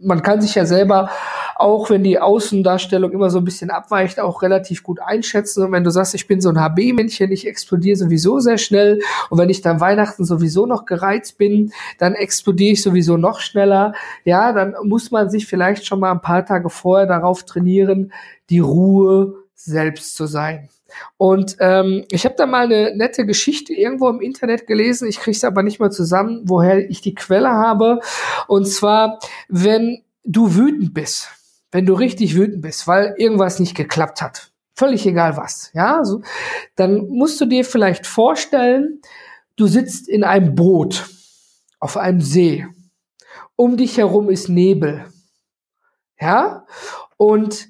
man 0.00 0.22
kann 0.22 0.40
sich 0.40 0.54
ja 0.54 0.64
selber, 0.64 1.10
auch 1.58 1.90
wenn 1.90 2.04
die 2.04 2.20
Außendarstellung 2.20 3.10
immer 3.10 3.30
so 3.30 3.38
ein 3.38 3.44
bisschen 3.44 3.70
abweicht, 3.70 4.20
auch 4.20 4.42
relativ 4.42 4.84
gut 4.84 5.00
einschätzen. 5.00 5.64
Und 5.64 5.72
wenn 5.72 5.82
du 5.82 5.90
sagst, 5.90 6.14
ich 6.14 6.28
bin 6.28 6.40
so 6.40 6.50
ein 6.50 6.58
HB-Männchen, 6.58 7.32
ich 7.32 7.48
explodiere 7.48 7.96
sowieso 7.96 8.38
sehr 8.38 8.58
schnell 8.58 9.00
und 9.28 9.38
wenn 9.38 9.50
ich 9.50 9.60
dann 9.60 9.80
Weihnachten 9.80 10.24
sowieso 10.24 10.66
noch 10.66 10.84
gereizt 10.84 11.36
bin, 11.36 11.72
dann 11.98 12.14
explodiere 12.14 12.74
ich 12.74 12.82
sowieso 12.82 13.16
noch 13.16 13.40
schneller. 13.40 13.92
Ja, 14.24 14.52
dann 14.52 14.74
muss 14.84 15.10
man 15.10 15.30
sich 15.30 15.46
vielleicht 15.46 15.84
schon 15.84 15.98
mal 15.98 16.12
ein 16.12 16.20
paar 16.20 16.46
Tage 16.46 16.70
vorher 16.70 17.06
darauf 17.06 17.42
trainieren, 17.42 18.12
die 18.50 18.60
Ruhe 18.60 19.34
selbst 19.54 20.14
zu 20.14 20.26
sein. 20.26 20.68
Und 21.16 21.56
ähm, 21.58 22.04
ich 22.10 22.24
habe 22.24 22.36
da 22.38 22.46
mal 22.46 22.66
eine 22.66 22.96
nette 22.96 23.26
Geschichte 23.26 23.74
irgendwo 23.74 24.08
im 24.08 24.20
Internet 24.20 24.66
gelesen. 24.68 25.08
Ich 25.08 25.18
kriege 25.18 25.36
es 25.36 25.44
aber 25.44 25.64
nicht 25.64 25.80
mal 25.80 25.90
zusammen, 25.90 26.42
woher 26.44 26.88
ich 26.88 27.00
die 27.00 27.14
Quelle 27.14 27.50
habe. 27.50 28.00
Und 28.46 28.66
zwar, 28.66 29.18
wenn 29.48 30.02
du 30.24 30.54
wütend 30.54 30.94
bist, 30.94 31.30
wenn 31.70 31.86
du 31.86 31.94
richtig 31.94 32.34
wütend 32.34 32.62
bist, 32.62 32.86
weil 32.86 33.14
irgendwas 33.18 33.60
nicht 33.60 33.74
geklappt 33.74 34.22
hat, 34.22 34.52
völlig 34.74 35.06
egal 35.06 35.36
was, 35.36 35.70
ja, 35.74 36.04
so, 36.04 36.22
dann 36.76 37.08
musst 37.08 37.40
du 37.40 37.46
dir 37.46 37.64
vielleicht 37.64 38.06
vorstellen, 38.06 39.00
du 39.56 39.66
sitzt 39.66 40.08
in 40.08 40.24
einem 40.24 40.54
Boot 40.54 41.08
auf 41.80 41.96
einem 41.96 42.20
See. 42.20 42.66
Um 43.56 43.76
dich 43.76 43.98
herum 43.98 44.30
ist 44.30 44.48
Nebel. 44.48 45.04
Ja? 46.20 46.64
Und 47.16 47.68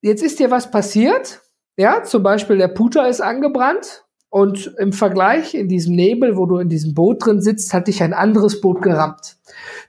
jetzt 0.00 0.22
ist 0.22 0.38
dir 0.38 0.50
was 0.50 0.70
passiert. 0.70 1.42
Ja, 1.76 2.02
zum 2.02 2.22
Beispiel 2.22 2.58
der 2.58 2.68
Puter 2.68 3.08
ist 3.08 3.20
angebrannt 3.20 4.04
und 4.30 4.74
im 4.78 4.92
Vergleich 4.92 5.54
in 5.54 5.68
diesem 5.68 5.96
Nebel, 5.96 6.36
wo 6.36 6.46
du 6.46 6.58
in 6.58 6.68
diesem 6.68 6.94
Boot 6.94 7.26
drin 7.26 7.42
sitzt, 7.42 7.74
hat 7.74 7.88
dich 7.88 8.00
ein 8.00 8.14
anderes 8.14 8.60
Boot 8.60 8.80
gerammt. 8.80 9.36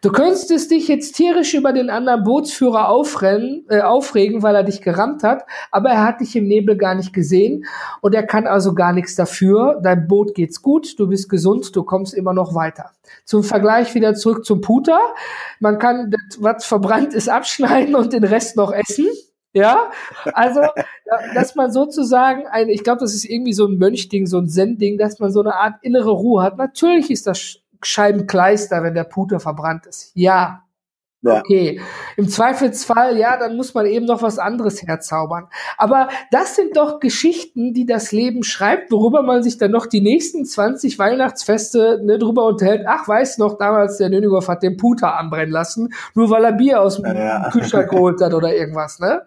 Du 0.01 0.11
könntest 0.11 0.71
dich 0.71 0.87
jetzt 0.87 1.13
tierisch 1.13 1.53
über 1.53 1.71
den 1.73 1.91
anderen 1.91 2.23
Bootsführer 2.23 2.89
aufrennen, 2.89 3.65
äh, 3.69 3.81
aufregen, 3.81 4.41
weil 4.41 4.55
er 4.55 4.63
dich 4.63 4.81
gerammt 4.81 5.21
hat, 5.21 5.43
aber 5.69 5.91
er 5.91 6.03
hat 6.03 6.21
dich 6.21 6.35
im 6.35 6.47
Nebel 6.47 6.75
gar 6.75 6.95
nicht 6.95 7.13
gesehen 7.13 7.65
und 8.01 8.15
er 8.15 8.23
kann 8.23 8.47
also 8.47 8.73
gar 8.73 8.93
nichts 8.93 9.15
dafür. 9.15 9.79
Dein 9.83 10.07
Boot 10.07 10.33
geht's 10.33 10.63
gut, 10.63 10.99
du 10.99 11.07
bist 11.07 11.29
gesund, 11.29 11.75
du 11.75 11.83
kommst 11.83 12.15
immer 12.15 12.33
noch 12.33 12.55
weiter. 12.55 12.89
Zum 13.25 13.43
Vergleich 13.43 13.93
wieder 13.93 14.15
zurück 14.15 14.43
zum 14.43 14.61
Puter. 14.61 14.99
Man 15.59 15.77
kann 15.77 16.09
das, 16.09 16.41
was 16.41 16.65
verbrannt 16.65 17.13
ist, 17.13 17.29
abschneiden 17.29 17.93
und 17.93 18.11
den 18.13 18.23
Rest 18.23 18.57
noch 18.57 18.73
essen. 18.73 19.05
Ja, 19.53 19.91
also, 20.33 20.61
dass 21.35 21.55
man 21.55 21.71
sozusagen 21.71 22.47
ein, 22.47 22.69
ich 22.69 22.83
glaube, 22.83 22.99
das 22.99 23.13
ist 23.13 23.25
irgendwie 23.25 23.53
so 23.53 23.67
ein 23.67 23.77
Mönchding, 23.77 24.25
so 24.25 24.37
ein 24.37 24.47
Zen-Ding, 24.47 24.97
dass 24.97 25.19
man 25.19 25.31
so 25.31 25.41
eine 25.41 25.55
Art 25.55 25.75
innere 25.81 26.11
Ruhe 26.11 26.41
hat. 26.41 26.57
Natürlich 26.57 27.11
ist 27.11 27.27
das 27.27 27.57
Scheibenkleister, 27.81 28.81
wenn 28.83 28.93
der 28.93 29.03
Puter 29.03 29.39
verbrannt 29.39 29.87
ist. 29.87 30.11
Ja, 30.13 30.63
ja. 31.23 31.39
Okay. 31.39 31.79
Im 32.17 32.27
Zweifelsfall, 32.27 33.17
ja, 33.17 33.37
dann 33.37 33.55
muss 33.55 33.73
man 33.73 33.85
eben 33.85 34.05
noch 34.05 34.23
was 34.23 34.39
anderes 34.39 34.81
herzaubern. 34.81 35.47
Aber 35.77 36.09
das 36.31 36.55
sind 36.55 36.75
doch 36.77 36.99
Geschichten, 36.99 37.73
die 37.73 37.85
das 37.85 38.11
Leben 38.11 38.43
schreibt, 38.43 38.91
worüber 38.91 39.21
man 39.21 39.43
sich 39.43 39.57
dann 39.57 39.71
noch 39.71 39.85
die 39.85 40.01
nächsten 40.01 40.45
20 40.45 40.97
Weihnachtsfeste 40.97 42.01
ne, 42.03 42.17
drüber 42.17 42.45
unterhält. 42.45 42.85
Ach, 42.87 43.07
weiß 43.07 43.37
noch, 43.37 43.57
damals 43.57 43.97
der 43.97 44.09
Nönighoff 44.09 44.47
hat 44.47 44.63
den 44.63 44.77
Puter 44.77 45.15
anbrennen 45.17 45.51
lassen, 45.51 45.93
nur 46.15 46.29
weil 46.31 46.43
er 46.43 46.53
Bier 46.53 46.81
aus 46.81 46.99
dem 46.99 47.05
ja. 47.15 47.49
Kühlschrank 47.51 47.89
geholt 47.89 48.19
hat 48.21 48.33
oder 48.33 48.55
irgendwas, 48.55 48.99
ne? 48.99 49.21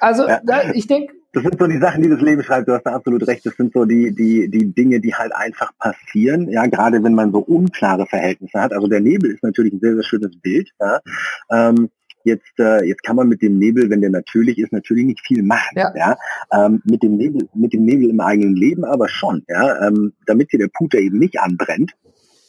Also, 0.00 0.26
ja. 0.26 0.40
da, 0.42 0.70
ich 0.72 0.86
denke, 0.86 1.15
das 1.36 1.42
sind 1.42 1.58
so 1.58 1.66
die 1.66 1.78
Sachen, 1.78 2.02
die 2.02 2.08
das 2.08 2.22
Leben 2.22 2.42
schreibt. 2.42 2.66
Du 2.66 2.72
hast 2.72 2.84
da 2.84 2.94
absolut 2.94 3.26
recht. 3.26 3.44
Das 3.44 3.54
sind 3.56 3.74
so 3.74 3.84
die, 3.84 4.14
die, 4.14 4.48
die 4.48 4.72
Dinge, 4.72 5.00
die 5.00 5.14
halt 5.14 5.34
einfach 5.34 5.70
passieren. 5.78 6.48
Ja, 6.48 6.64
gerade 6.64 7.04
wenn 7.04 7.14
man 7.14 7.30
so 7.30 7.40
unklare 7.40 8.06
Verhältnisse 8.06 8.58
hat. 8.58 8.72
Also 8.72 8.86
der 8.86 9.00
Nebel 9.00 9.32
ist 9.32 9.42
natürlich 9.42 9.74
ein 9.74 9.80
sehr, 9.80 9.94
sehr 9.94 10.02
schönes 10.02 10.40
Bild. 10.40 10.70
Ja. 10.80 11.00
Ähm, 11.50 11.90
Jetzt, 12.24 12.58
äh, 12.58 12.82
jetzt 12.84 13.04
kann 13.04 13.14
man 13.14 13.28
mit 13.28 13.40
dem 13.40 13.56
Nebel, 13.56 13.88
wenn 13.88 14.00
der 14.00 14.10
natürlich 14.10 14.58
ist, 14.58 14.72
natürlich 14.72 15.04
nicht 15.04 15.24
viel 15.24 15.44
machen. 15.44 15.76
Ja. 15.76 15.92
ja? 15.94 16.16
Ähm, 16.52 16.82
mit 16.84 17.04
dem 17.04 17.16
Nebel, 17.16 17.48
mit 17.54 17.72
dem 17.72 17.84
Nebel 17.84 18.10
im 18.10 18.18
eigenen 18.18 18.56
Leben 18.56 18.84
aber 18.84 19.08
schon. 19.08 19.44
Ja, 19.46 19.86
ähm, 19.86 20.12
damit 20.26 20.50
hier 20.50 20.58
der 20.58 20.70
Puter 20.76 20.98
eben 20.98 21.20
nicht 21.20 21.38
anbrennt, 21.38 21.92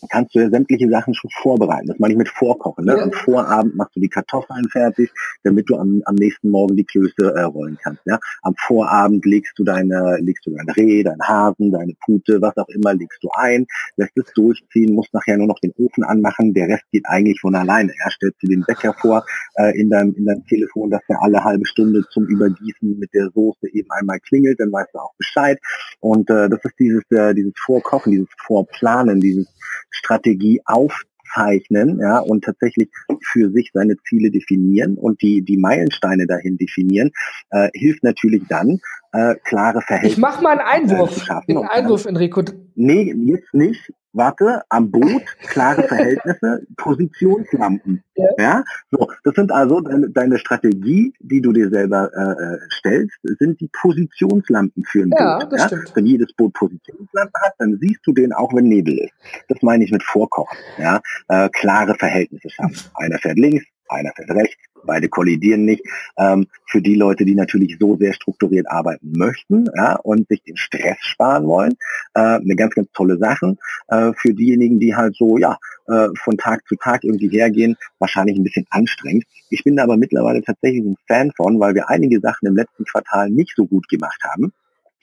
kannst 0.10 0.36
du 0.36 0.40
ja 0.40 0.50
sämtliche 0.50 0.90
Sachen 0.90 1.14
schon 1.14 1.30
vorbereiten. 1.42 1.88
Das 1.88 2.00
meine 2.00 2.14
ich 2.14 2.18
mit 2.18 2.30
Vorkochen. 2.30 2.86
Ne? 2.86 2.98
Ja. 2.98 3.04
Am 3.04 3.12
Vorabend 3.12 3.76
machst 3.76 3.96
du 3.96 4.00
die 4.00 4.10
Kartoffeln 4.10 4.68
fertig, 4.70 5.12
damit 5.44 5.70
du 5.70 5.78
am, 5.78 6.02
am 6.06 6.16
nächsten 6.16 6.50
Morgen 6.50 6.76
die 6.76 6.86
Klöße 6.86 7.34
äh, 7.36 7.42
rollen 7.42 7.78
kannst. 7.82 8.02
Ja? 8.06 8.20
Am 8.44 8.54
Vorabend 8.58 9.26
legst 9.26 9.58
du 9.58 9.64
deine, 9.64 10.18
legst 10.22 10.46
du 10.46 10.52
dein 10.52 10.70
Reh, 10.70 11.04
dein 11.04 11.20
Hasen, 11.22 11.72
deine 11.72 11.94
Pute, 12.06 12.42
was 12.42 12.56
auch 12.58 12.70
immer, 12.70 12.94
legst 12.94 13.24
du 13.24 13.30
ein, 13.34 13.66
lässt 13.96 14.18
es 14.18 14.32
durchziehen, 14.34 14.94
musst 14.94 15.14
nachher 15.14 15.38
nur 15.38 15.48
noch 15.48 15.60
den 15.60 15.74
Ofen 15.78 16.04
anmachen. 16.04 16.54
Der 16.54 16.68
Rest 16.68 16.86
geht 16.92 17.06
eigentlich 17.08 17.40
von 17.40 17.56
alleine. 17.56 17.94
Ja? 18.04 18.10
Stellst 18.12 18.42
du 18.42 18.48
den 18.48 18.66
Wecker 18.68 18.94
vor 18.94 19.26
äh, 19.56 19.80
in 19.80 19.90
deinem 19.90 20.14
in 20.16 20.26
deinem 20.26 20.46
Telefon, 20.46 20.90
dass 20.90 21.02
der 21.10 21.22
alle 21.22 21.44
halbe 21.44 21.66
Stunde 21.66 22.04
zum 22.10 22.26
Übergießen 22.26 23.00
mit 23.00 23.14
der 23.14 23.30
Soße 23.34 23.68
eben 23.74 23.90
einmal 23.92 24.20
klingelt, 24.20 24.60
dann 24.60 24.72
weißt 24.72 24.90
du 24.94 25.00
auch 25.00 25.14
Bescheid. 25.18 25.60
Und 26.00 26.30
äh, 26.30 26.50
das 26.50 26.60
ist 26.64 26.76
dieses 26.80 27.04
äh, 27.12 27.34
dieses 27.34 27.54
Vorkochen, 27.58 28.12
dieses 28.12 28.30
Vorplanen, 28.46 29.20
dieses 29.20 29.48
Strategie 29.90 30.62
aufzeichnen 30.66 32.00
ja, 32.00 32.20
und 32.20 32.44
tatsächlich 32.44 32.90
für 33.22 33.52
sich 33.52 33.72
seine 33.74 33.98
Ziele 34.08 34.32
definieren 34.32 34.98
und 34.98 35.22
die, 35.22 35.42
die 35.42 35.58
Meilensteine 35.58 36.28
dahin 36.28 36.58
definieren, 36.58 37.12
äh, 37.52 37.70
hilft 37.74 38.04
natürlich 38.04 38.44
dann, 38.48 38.80
äh, 39.14 39.36
klare 39.44 39.82
Verhältnisse. 39.82 40.16
Ich 40.16 40.22
mache 40.22 40.44
mal 40.44 40.60
einen 40.60 40.90
Einwurf. 40.90 41.30
Einen 41.30 41.68
Einwurf, 41.68 42.06
Enrico. 42.06 42.44
Nee, 42.76 43.14
jetzt 43.26 43.54
nicht 43.54 43.92
warte, 44.18 44.64
am 44.70 44.92
Boot, 44.92 45.24
klare 45.48 45.84
Verhältnisse, 45.84 46.66
Positionslampen. 46.78 48.04
Ja. 48.16 48.30
ja. 48.38 48.64
So, 48.92 49.10
das 49.24 49.36
sind 49.36 49.52
also 49.52 49.82
deine, 49.82 50.10
deine 50.10 50.38
Strategie, 50.38 51.14
die 51.20 51.42
du 51.42 51.54
dir 51.54 51.70
selber 51.70 52.12
äh, 52.14 52.56
äh 52.56 52.60
stellst, 52.70 53.18
sind 53.40 53.60
die 53.62 53.70
Positionslampen 53.82 54.84
für 54.84 55.04
ein 55.04 55.12
ja, 55.18 55.40
Boot. 55.40 55.54
Das 55.54 55.62
ja? 55.62 55.68
Stimmt. 55.68 55.92
Wenn 55.96 56.06
jedes 56.06 56.34
Boot 56.34 56.54
Positionslampen 56.54 57.42
hat, 57.42 57.54
dann 57.60 57.78
siehst 57.80 58.02
du 58.06 58.14
den 58.14 58.34
auch, 58.34 58.54
wenn 58.54 58.68
Nebel 58.68 58.98
ist. 58.98 59.14
Das 59.48 59.62
meine 59.62 59.84
ich 59.84 59.92
mit 59.92 60.04
Vorkochen. 60.04 60.58
Ja, 60.78 61.02
äh, 61.28 61.50
klare 61.50 61.96
Verhältnisse 61.96 62.50
schaffen. 62.50 62.92
Einer 62.96 63.18
fährt 63.20 63.38
links, 63.38 63.66
einer 63.90 64.12
fährt 64.16 64.32
rechts, 64.32 64.58
beide 64.86 65.10
kollidieren 65.10 65.66
nicht. 65.66 65.84
Ähm, 66.18 66.48
für 66.66 66.82
die 66.82 66.96
Leute, 66.96 67.26
die 67.26 67.36
natürlich 67.36 67.78
so 67.80 67.98
sehr 67.98 68.14
strukturiert 68.14 68.70
arbeiten 68.70 69.14
möchten 69.16 69.66
ja, 69.76 69.96
und 69.96 70.28
sich 70.28 70.42
den 70.44 70.58
Stress 70.58 70.98
sparen 71.00 71.46
wollen, 71.48 71.74
äh, 72.14 72.20
eine 72.20 72.56
ganz, 72.56 72.74
ganz 72.74 72.90
tolle 72.94 73.18
Sache. 73.18 73.58
Äh, 73.88 74.14
für 74.16 74.34
diejenigen, 74.34 74.80
die 74.80 74.96
halt 74.96 75.16
so 75.16 75.38
ja 75.38 75.58
äh, 75.88 76.08
von 76.16 76.38
Tag 76.38 76.68
zu 76.68 76.76
Tag 76.76 77.04
irgendwie 77.04 77.30
hergehen, 77.30 77.76
wahrscheinlich 78.00 78.38
ein 78.38 78.44
bisschen 78.44 78.66
anstrengend. 78.70 79.26
Ich 79.50 79.64
bin 79.64 79.80
aber 79.80 79.98
mittlerweile 79.98 80.42
tatsächlich 80.42 80.84
ein 80.84 80.98
Fan 81.08 81.32
von, 81.36 81.60
weil 81.60 81.76
wir 81.76 81.90
einige 81.90 82.20
Sachen 82.20 82.48
im 82.48 82.56
letzten 82.56 82.86
Quartal 82.86 83.30
nicht 83.30 83.54
so 83.56 83.66
gut 83.66 83.88
gemacht 83.88 84.22
haben 84.24 84.52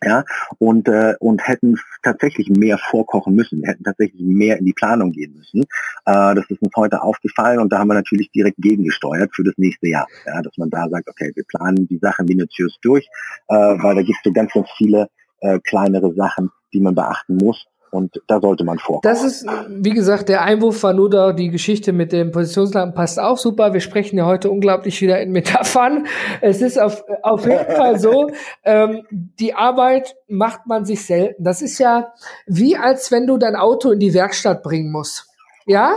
ja, 0.02 0.24
und, 0.58 0.88
äh, 0.88 1.14
und 1.20 1.46
hätten 1.46 1.76
tatsächlich 2.02 2.48
mehr 2.50 2.78
vorkochen 2.78 3.34
müssen, 3.34 3.62
hätten 3.64 3.84
tatsächlich 3.84 4.20
mehr 4.20 4.58
in 4.58 4.66
die 4.66 4.72
Planung 4.72 5.12
gehen 5.12 5.34
müssen. 5.34 5.62
Äh, 6.04 6.34
das 6.34 6.44
ist 6.48 6.62
uns 6.62 6.72
heute 6.76 7.02
aufgefallen 7.02 7.58
und 7.58 7.72
da 7.72 7.78
haben 7.78 7.88
wir 7.88 7.94
natürlich 7.94 8.30
direkt 8.30 8.58
gegengesteuert 8.58 9.34
für 9.34 9.44
das 9.44 9.54
nächste 9.56 9.88
Jahr, 9.88 10.06
ja, 10.26 10.42
dass 10.42 10.56
man 10.58 10.70
da 10.70 10.88
sagt, 10.88 11.08
okay, 11.08 11.32
wir 11.34 11.44
planen 11.44 11.86
die 11.88 11.98
Sachen 11.98 12.26
minutiös 12.26 12.76
durch, 12.82 13.08
äh, 13.48 13.54
weil 13.54 13.94
da 13.94 14.02
gibt 14.02 14.18
es 14.18 14.24
so 14.24 14.32
ganz, 14.32 14.52
ganz 14.52 14.68
viele 14.76 15.08
äh, 15.40 15.58
kleinere 15.60 16.12
Sachen, 16.14 16.50
die 16.72 16.80
man 16.80 16.94
beachten 16.94 17.36
muss. 17.36 17.66
Und 17.94 18.20
da 18.26 18.40
sollte 18.40 18.64
man 18.64 18.80
vorkommen. 18.80 19.02
Das 19.04 19.22
ist, 19.22 19.46
wie 19.68 19.90
gesagt, 19.90 20.28
der 20.28 20.42
Einwurf 20.42 20.82
war 20.82 20.92
nur 20.92 21.08
da, 21.08 21.32
die 21.32 21.48
Geschichte 21.48 21.92
mit 21.92 22.10
dem 22.10 22.32
Positionslampen 22.32 22.92
passt 22.92 23.20
auch 23.20 23.38
super. 23.38 23.72
Wir 23.72 23.80
sprechen 23.80 24.18
ja 24.18 24.26
heute 24.26 24.50
unglaublich 24.50 25.00
wieder 25.00 25.20
in 25.20 25.30
Metaphern. 25.30 26.08
Es 26.40 26.60
ist 26.60 26.76
auf, 26.76 27.04
auf 27.22 27.46
jeden 27.46 27.70
Fall 27.76 28.00
so, 28.00 28.32
ähm, 28.64 29.04
die 29.10 29.54
Arbeit 29.54 30.16
macht 30.26 30.66
man 30.66 30.84
sich 30.84 31.06
selten. 31.06 31.44
Das 31.44 31.62
ist 31.62 31.78
ja 31.78 32.12
wie 32.46 32.76
als 32.76 33.12
wenn 33.12 33.28
du 33.28 33.38
dein 33.38 33.54
Auto 33.54 33.92
in 33.92 34.00
die 34.00 34.12
Werkstatt 34.12 34.64
bringen 34.64 34.90
musst. 34.90 35.28
Ja, 35.64 35.94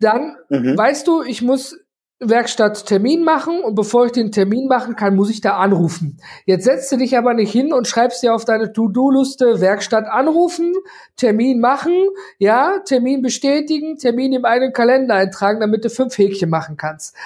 dann 0.00 0.36
mhm. 0.48 0.78
weißt 0.78 1.06
du, 1.06 1.22
ich 1.22 1.42
muss 1.42 1.78
Werkstatt 2.20 2.86
Termin 2.86 3.24
machen 3.24 3.60
und 3.60 3.74
bevor 3.74 4.06
ich 4.06 4.12
den 4.12 4.30
Termin 4.30 4.68
machen 4.68 4.94
kann, 4.94 5.16
muss 5.16 5.30
ich 5.30 5.40
da 5.40 5.56
anrufen. 5.56 6.18
Jetzt 6.46 6.64
setzt 6.64 6.92
du 6.92 6.96
dich 6.96 7.18
aber 7.18 7.34
nicht 7.34 7.50
hin 7.50 7.72
und 7.72 7.88
schreibst 7.88 8.22
dir 8.22 8.34
auf 8.34 8.44
deine 8.44 8.72
To-Do-Liste 8.72 9.60
Werkstatt 9.60 10.06
anrufen, 10.06 10.74
Termin 11.16 11.58
machen, 11.58 11.92
ja, 12.38 12.78
Termin 12.84 13.20
bestätigen, 13.20 13.98
Termin 13.98 14.32
im 14.32 14.44
eigenen 14.44 14.72
Kalender 14.72 15.16
eintragen, 15.16 15.58
damit 15.58 15.84
du 15.84 15.90
fünf 15.90 16.16
Häkchen 16.16 16.48
machen 16.48 16.76
kannst. 16.76 17.16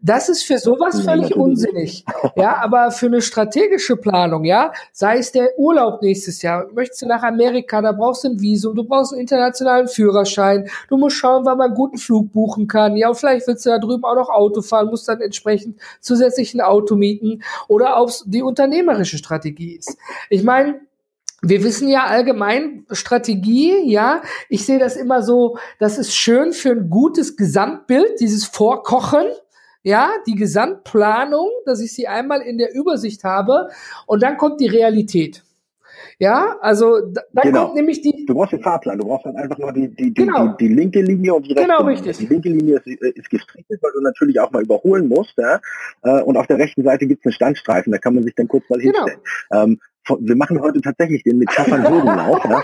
Das 0.00 0.30
ist 0.30 0.44
für 0.44 0.58
sowas 0.58 1.02
völlig 1.02 1.36
unsinnig. 1.36 2.06
Ja, 2.34 2.56
aber 2.56 2.90
für 2.90 3.06
eine 3.06 3.20
strategische 3.20 3.96
Planung, 3.96 4.44
ja, 4.44 4.72
sei 4.92 5.18
es 5.18 5.30
der 5.30 5.58
Urlaub 5.58 6.00
nächstes 6.00 6.40
Jahr, 6.40 6.66
möchtest 6.72 7.02
du 7.02 7.06
nach 7.06 7.22
Amerika, 7.22 7.82
da 7.82 7.92
brauchst 7.92 8.24
du 8.24 8.28
ein 8.28 8.40
Visum, 8.40 8.74
du 8.74 8.84
brauchst 8.84 9.12
einen 9.12 9.20
internationalen 9.20 9.88
Führerschein, 9.88 10.68
du 10.88 10.96
musst 10.96 11.16
schauen, 11.16 11.44
wann 11.44 11.58
man 11.58 11.68
einen 11.68 11.76
guten 11.76 11.98
Flug 11.98 12.32
buchen 12.32 12.66
kann, 12.66 12.96
ja, 12.96 13.10
und 13.10 13.16
vielleicht 13.16 13.46
willst 13.46 13.66
du 13.66 13.70
da 13.70 13.78
drüben 13.78 14.04
auch 14.04 14.14
noch 14.14 14.37
Auto 14.38 14.62
fahren, 14.62 14.86
muss 14.86 15.04
dann 15.04 15.20
entsprechend 15.20 15.80
zusätzlich 16.00 16.54
ein 16.54 16.60
Auto 16.60 16.96
mieten 16.96 17.42
oder 17.68 18.00
ob 18.00 18.10
die 18.24 18.42
unternehmerische 18.42 19.18
Strategie 19.18 19.76
ist. 19.76 19.98
Ich 20.30 20.42
meine, 20.42 20.80
wir 21.42 21.62
wissen 21.62 21.88
ja 21.88 22.04
allgemein 22.04 22.86
Strategie, 22.90 23.74
ja. 23.84 24.22
Ich 24.48 24.64
sehe 24.64 24.78
das 24.78 24.96
immer 24.96 25.22
so, 25.22 25.58
das 25.78 25.98
ist 25.98 26.14
schön 26.14 26.52
für 26.52 26.70
ein 26.70 26.90
gutes 26.90 27.36
Gesamtbild, 27.36 28.20
dieses 28.20 28.44
Vorkochen, 28.44 29.26
ja, 29.82 30.10
die 30.26 30.34
Gesamtplanung, 30.34 31.48
dass 31.64 31.80
ich 31.80 31.92
sie 31.92 32.08
einmal 32.08 32.40
in 32.42 32.58
der 32.58 32.74
Übersicht 32.74 33.24
habe 33.24 33.68
und 34.06 34.22
dann 34.22 34.36
kommt 34.36 34.60
die 34.60 34.66
Realität. 34.66 35.44
Ja, 36.20 36.56
also 36.60 37.00
da, 37.00 37.22
dann 37.32 37.42
genau. 37.44 37.64
kommt 37.64 37.76
nämlich 37.76 38.00
die. 38.02 38.26
Du 38.26 38.34
brauchst 38.34 38.52
den 38.52 38.60
Fahrplan, 38.60 38.98
du 38.98 39.06
brauchst 39.06 39.26
dann 39.26 39.36
einfach 39.36 39.56
nur 39.56 39.72
die, 39.72 39.88
die, 39.88 40.12
die, 40.12 40.14
genau. 40.14 40.48
die, 40.48 40.68
die, 40.68 40.74
linke 40.74 41.00
Linie 41.00 41.34
und 41.34 41.46
die 41.46 41.52
rechte 41.52 41.68
Genau, 41.68 41.84
richtig. 41.84 42.18
Die 42.18 42.26
linke 42.26 42.48
Linie 42.48 42.76
ist, 42.76 42.86
äh, 42.86 43.10
ist 43.10 43.30
gestrichelt, 43.30 43.80
weil 43.80 43.92
du 43.92 44.00
natürlich 44.00 44.40
auch 44.40 44.50
mal 44.50 44.62
überholen 44.62 45.06
musst. 45.06 45.38
Ja? 45.38 45.60
Äh, 46.02 46.22
und 46.22 46.36
auf 46.36 46.48
der 46.48 46.58
rechten 46.58 46.82
Seite 46.82 47.06
gibt 47.06 47.20
es 47.20 47.26
einen 47.26 47.32
Standstreifen, 47.34 47.92
da 47.92 47.98
kann 47.98 48.14
man 48.14 48.24
sich 48.24 48.34
dann 48.34 48.48
kurz 48.48 48.68
mal 48.68 48.80
genau. 48.80 49.06
hinstellen. 49.06 49.20
Ähm, 49.52 49.80
wir 50.20 50.36
machen 50.36 50.60
heute 50.60 50.80
tatsächlich 50.80 51.22
den 51.22 51.40
ja, 51.42 51.64
von, 51.64 51.82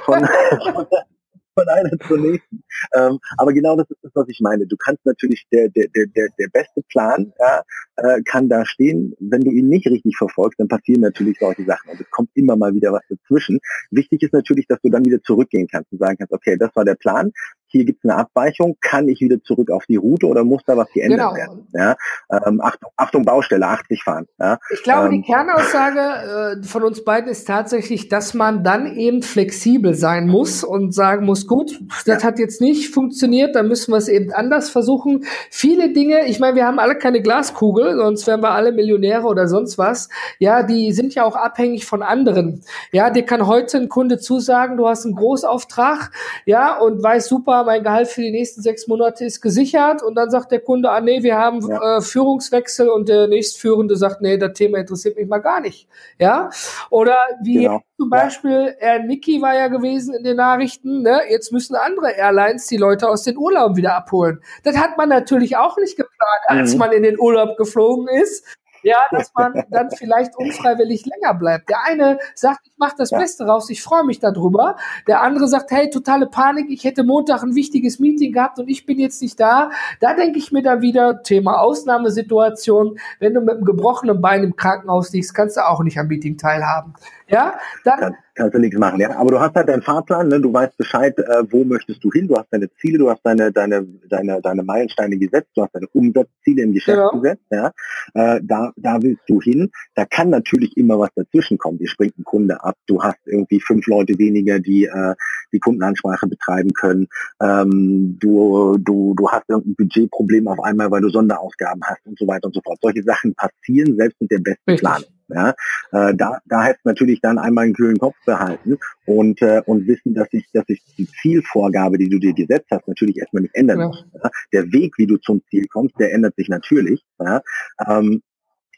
von, 0.04 0.28
von 1.54 1.68
einer 1.68 1.90
zur 2.06 2.18
nächsten. 2.18 2.62
Ähm, 2.94 3.18
aber 3.38 3.52
genau 3.52 3.76
das 3.76 3.88
ist 3.90 4.02
das, 4.02 4.12
was 4.14 4.28
ich 4.28 4.40
meine. 4.40 4.66
Du 4.66 4.76
kannst 4.76 5.04
natürlich, 5.06 5.46
der, 5.52 5.68
der, 5.68 5.86
der, 5.88 6.06
der 6.38 6.48
beste 6.52 6.82
Plan 6.90 7.32
ja, 7.38 7.62
äh, 7.96 8.22
kann 8.22 8.48
da 8.48 8.64
stehen. 8.66 9.14
Wenn 9.20 9.40
du 9.40 9.50
ihn 9.50 9.68
nicht 9.68 9.86
richtig 9.86 10.16
verfolgst, 10.16 10.58
dann 10.60 10.68
passieren 10.68 11.00
natürlich 11.00 11.38
solche 11.38 11.64
Sachen. 11.64 11.90
Und 11.90 12.00
es 12.00 12.10
kommt 12.10 12.30
immer 12.34 12.56
mal 12.56 12.74
wieder 12.74 12.92
was 12.92 13.02
dazwischen. 13.08 13.60
Wichtig 13.90 14.22
ist 14.22 14.32
natürlich, 14.32 14.66
dass 14.66 14.80
du 14.82 14.90
dann 14.90 15.04
wieder 15.04 15.22
zurückgehen 15.22 15.68
kannst 15.70 15.92
und 15.92 15.98
sagen 15.98 16.16
kannst, 16.18 16.32
okay, 16.32 16.56
das 16.58 16.74
war 16.74 16.84
der 16.84 16.96
Plan. 16.96 17.32
Hier 17.74 17.84
gibt 17.84 18.04
es 18.04 18.08
eine 18.08 18.20
Abweichung, 18.20 18.76
kann 18.80 19.08
ich 19.08 19.20
wieder 19.20 19.42
zurück 19.42 19.68
auf 19.72 19.84
die 19.86 19.96
Route 19.96 20.26
oder 20.26 20.44
muss 20.44 20.62
da 20.64 20.76
was 20.76 20.88
geändert 20.92 21.18
genau. 21.18 21.34
werden? 21.34 21.66
Ja? 21.72 21.96
Ähm, 22.30 22.60
Achtung, 22.62 22.90
Achtung, 22.96 23.24
Baustelle, 23.24 23.66
80 23.66 24.04
fahren. 24.04 24.26
Ja? 24.38 24.58
Ich 24.72 24.84
glaube, 24.84 25.06
ähm, 25.06 25.10
die 25.10 25.22
Kernaussage 25.22 26.60
äh, 26.60 26.62
von 26.62 26.84
uns 26.84 27.02
beiden 27.04 27.28
ist 27.28 27.48
tatsächlich, 27.48 28.08
dass 28.08 28.32
man 28.32 28.62
dann 28.62 28.96
eben 28.96 29.22
flexibel 29.22 29.94
sein 29.94 30.28
muss 30.28 30.62
und 30.62 30.94
sagen 30.94 31.26
muss, 31.26 31.48
gut, 31.48 31.80
das 32.06 32.22
ja. 32.22 32.28
hat 32.28 32.38
jetzt 32.38 32.60
nicht 32.60 32.94
funktioniert, 32.94 33.56
dann 33.56 33.66
müssen 33.66 33.90
wir 33.90 33.98
es 33.98 34.06
eben 34.06 34.32
anders 34.32 34.70
versuchen. 34.70 35.24
Viele 35.50 35.92
Dinge, 35.92 36.26
ich 36.26 36.38
meine, 36.38 36.54
wir 36.54 36.66
haben 36.66 36.78
alle 36.78 36.96
keine 36.96 37.22
Glaskugel, 37.22 37.96
sonst 37.96 38.24
wären 38.28 38.40
wir 38.40 38.52
alle 38.52 38.70
Millionäre 38.70 39.26
oder 39.26 39.48
sonst 39.48 39.78
was. 39.78 40.08
Ja, 40.38 40.62
die 40.62 40.92
sind 40.92 41.12
ja 41.16 41.24
auch 41.24 41.34
abhängig 41.34 41.86
von 41.86 42.04
anderen. 42.04 42.62
Ja, 42.92 43.10
dir 43.10 43.24
kann 43.24 43.48
heute 43.48 43.78
ein 43.78 43.88
Kunde 43.88 44.18
zusagen, 44.18 44.76
du 44.76 44.86
hast 44.86 45.04
einen 45.04 45.16
Großauftrag, 45.16 46.12
ja, 46.46 46.78
und 46.78 47.02
weiß 47.02 47.26
super, 47.26 47.63
mein 47.64 47.82
Gehalt 47.82 48.08
für 48.08 48.22
die 48.22 48.30
nächsten 48.30 48.62
sechs 48.62 48.86
Monate 48.86 49.24
ist 49.24 49.40
gesichert 49.40 50.02
und 50.02 50.14
dann 50.14 50.30
sagt 50.30 50.52
der 50.52 50.60
Kunde, 50.60 50.90
ah 50.90 51.00
nee, 51.00 51.22
wir 51.22 51.36
haben 51.36 51.60
ja. 51.68 51.98
äh, 51.98 52.00
Führungswechsel 52.00 52.88
und 52.88 53.08
der 53.08 53.26
nächstführende 53.28 53.96
sagt, 53.96 54.20
nee, 54.20 54.36
das 54.36 54.52
Thema 54.52 54.78
interessiert 54.78 55.16
mich 55.16 55.28
mal 55.28 55.38
gar 55.38 55.60
nicht. 55.60 55.88
Ja, 56.18 56.50
oder 56.90 57.16
wie 57.42 57.62
genau. 57.62 57.82
zum 57.96 58.10
Beispiel, 58.10 58.76
ja. 58.80 58.98
Niki 58.98 59.40
war 59.42 59.54
ja 59.54 59.68
gewesen 59.68 60.14
in 60.14 60.24
den 60.24 60.36
Nachrichten, 60.36 61.02
ne? 61.02 61.20
jetzt 61.28 61.52
müssen 61.52 61.74
andere 61.74 62.12
Airlines 62.12 62.66
die 62.66 62.76
Leute 62.76 63.08
aus 63.08 63.22
den 63.22 63.36
Urlauben 63.36 63.76
wieder 63.76 63.96
abholen. 63.96 64.40
Das 64.62 64.76
hat 64.76 64.96
man 64.96 65.08
natürlich 65.08 65.56
auch 65.56 65.76
nicht 65.78 65.96
geplant, 65.96 66.42
als 66.46 66.74
mhm. 66.74 66.78
man 66.78 66.92
in 66.92 67.02
den 67.02 67.18
Urlaub 67.18 67.56
geflogen 67.56 68.08
ist 68.08 68.44
ja, 68.84 68.98
dass 69.10 69.32
man 69.34 69.64
dann 69.70 69.90
vielleicht 69.90 70.36
unfreiwillig 70.36 71.04
länger 71.06 71.34
bleibt. 71.34 71.68
Der 71.68 71.82
eine 71.84 72.18
sagt, 72.34 72.60
ich 72.66 72.78
mache 72.78 72.94
das 72.98 73.10
ja. 73.10 73.18
Beste 73.18 73.44
raus, 73.44 73.68
ich 73.70 73.82
freue 73.82 74.04
mich 74.04 74.20
darüber. 74.20 74.76
Der 75.08 75.22
andere 75.22 75.48
sagt, 75.48 75.70
hey, 75.70 75.90
totale 75.90 76.26
Panik, 76.26 76.70
ich 76.70 76.84
hätte 76.84 77.02
Montag 77.02 77.42
ein 77.42 77.54
wichtiges 77.54 77.98
Meeting 77.98 78.32
gehabt 78.32 78.58
und 78.58 78.68
ich 78.68 78.86
bin 78.86 78.98
jetzt 78.98 79.20
nicht 79.22 79.40
da. 79.40 79.70
Da 80.00 80.14
denke 80.14 80.38
ich 80.38 80.52
mir 80.52 80.62
dann 80.62 80.82
wieder, 80.82 81.22
Thema 81.22 81.60
Ausnahmesituation, 81.60 82.98
wenn 83.18 83.34
du 83.34 83.40
mit 83.40 83.56
einem 83.56 83.64
gebrochenen 83.64 84.20
Bein 84.20 84.44
im 84.44 84.56
Krankenhaus 84.56 85.12
liegst, 85.12 85.34
kannst 85.34 85.56
du 85.56 85.66
auch 85.66 85.82
nicht 85.82 85.98
am 85.98 86.08
Meeting 86.08 86.36
teilhaben. 86.36 86.94
Ja, 87.28 87.58
dann 87.84 87.98
Kann, 88.00 88.16
kannst 88.34 88.54
du 88.54 88.58
nichts 88.58 88.78
machen, 88.78 89.00
ja. 89.00 89.16
Aber 89.16 89.30
du 89.30 89.40
hast 89.40 89.54
halt 89.54 89.68
deinen 89.68 89.82
Fahrplan, 89.82 90.28
ne? 90.28 90.40
du 90.40 90.52
weißt 90.52 90.76
Bescheid, 90.76 91.18
äh, 91.18 91.44
wo 91.50 91.64
möchtest 91.64 92.04
du 92.04 92.10
hin, 92.10 92.28
du 92.28 92.36
hast 92.36 92.48
deine 92.50 92.70
Ziele, 92.74 92.98
du 92.98 93.10
hast 93.10 93.20
deine, 93.24 93.50
deine, 93.50 93.86
deine, 94.08 94.40
deine 94.42 94.62
Meilensteine 94.62 95.16
gesetzt, 95.16 95.50
du 95.54 95.62
hast 95.62 95.74
deine 95.74 95.86
Umsatzziele 95.88 96.62
im 96.62 96.72
Geschäft 96.72 96.98
genau. 96.98 97.10
gesetzt, 97.12 97.44
ja. 97.50 97.72
Äh, 98.14 98.40
da, 98.42 98.72
da 98.76 99.02
willst 99.02 99.22
du 99.26 99.40
hin. 99.40 99.70
Da 99.94 100.04
kann 100.04 100.30
natürlich 100.30 100.76
immer 100.76 100.98
was 100.98 101.10
dazwischen 101.14 101.56
kommen. 101.56 101.78
Dir 101.78 101.88
springt 101.88 102.18
ein 102.18 102.24
Kunde 102.24 102.62
ab, 102.62 102.76
du 102.86 103.02
hast 103.02 103.18
irgendwie 103.24 103.60
fünf 103.60 103.86
Leute 103.86 104.18
weniger, 104.18 104.58
die 104.58 104.84
äh, 104.84 105.14
die 105.52 105.60
Kundenansprache 105.60 106.26
betreiben 106.26 106.72
können. 106.74 107.06
Ähm, 107.40 108.18
du, 108.20 108.76
du, 108.78 109.14
du 109.14 109.30
hast 109.30 109.48
irgendein 109.48 109.76
Budgetproblem 109.76 110.48
auf 110.48 110.60
einmal, 110.62 110.90
weil 110.90 111.00
du 111.00 111.08
Sonderausgaben 111.08 111.82
hast 111.84 112.04
und 112.06 112.18
so 112.18 112.26
weiter 112.26 112.46
und 112.46 112.54
so 112.54 112.60
fort. 112.62 112.78
Solche 112.82 113.02
Sachen 113.02 113.34
passieren 113.34 113.96
selbst 113.96 114.20
mit 114.20 114.30
der 114.30 114.38
besten 114.38 114.70
Richtig. 114.70 114.80
Planung. 114.80 115.08
Ja, 115.28 115.54
äh, 115.92 116.14
da, 116.14 116.38
da 116.44 116.64
heißt 116.64 116.80
natürlich 116.84 117.20
dann 117.20 117.38
einmal 117.38 117.64
einen 117.64 117.74
kühlen 117.74 117.98
Kopf 117.98 118.16
behalten 118.26 118.76
und, 119.06 119.40
äh, 119.40 119.62
und 119.64 119.86
wissen, 119.86 120.14
dass 120.14 120.28
sich 120.30 120.46
dass 120.52 120.66
sich 120.66 120.82
die 120.98 121.08
Zielvorgabe, 121.22 121.96
die 121.98 122.08
du 122.08 122.18
dir 122.18 122.34
gesetzt 122.34 122.66
hast, 122.70 122.86
natürlich 122.86 123.18
erstmal 123.18 123.42
nicht 123.42 123.54
ändern 123.54 123.80
ja. 123.80 123.86
muss. 123.86 124.04
Ja? 124.22 124.30
Der 124.52 124.72
Weg, 124.72 124.98
wie 124.98 125.06
du 125.06 125.16
zum 125.16 125.42
Ziel 125.48 125.66
kommst, 125.66 125.98
der 125.98 126.12
ändert 126.12 126.36
sich 126.36 126.48
natürlich. 126.48 127.02
Ja? 127.18 127.40
Ähm, 127.88 128.22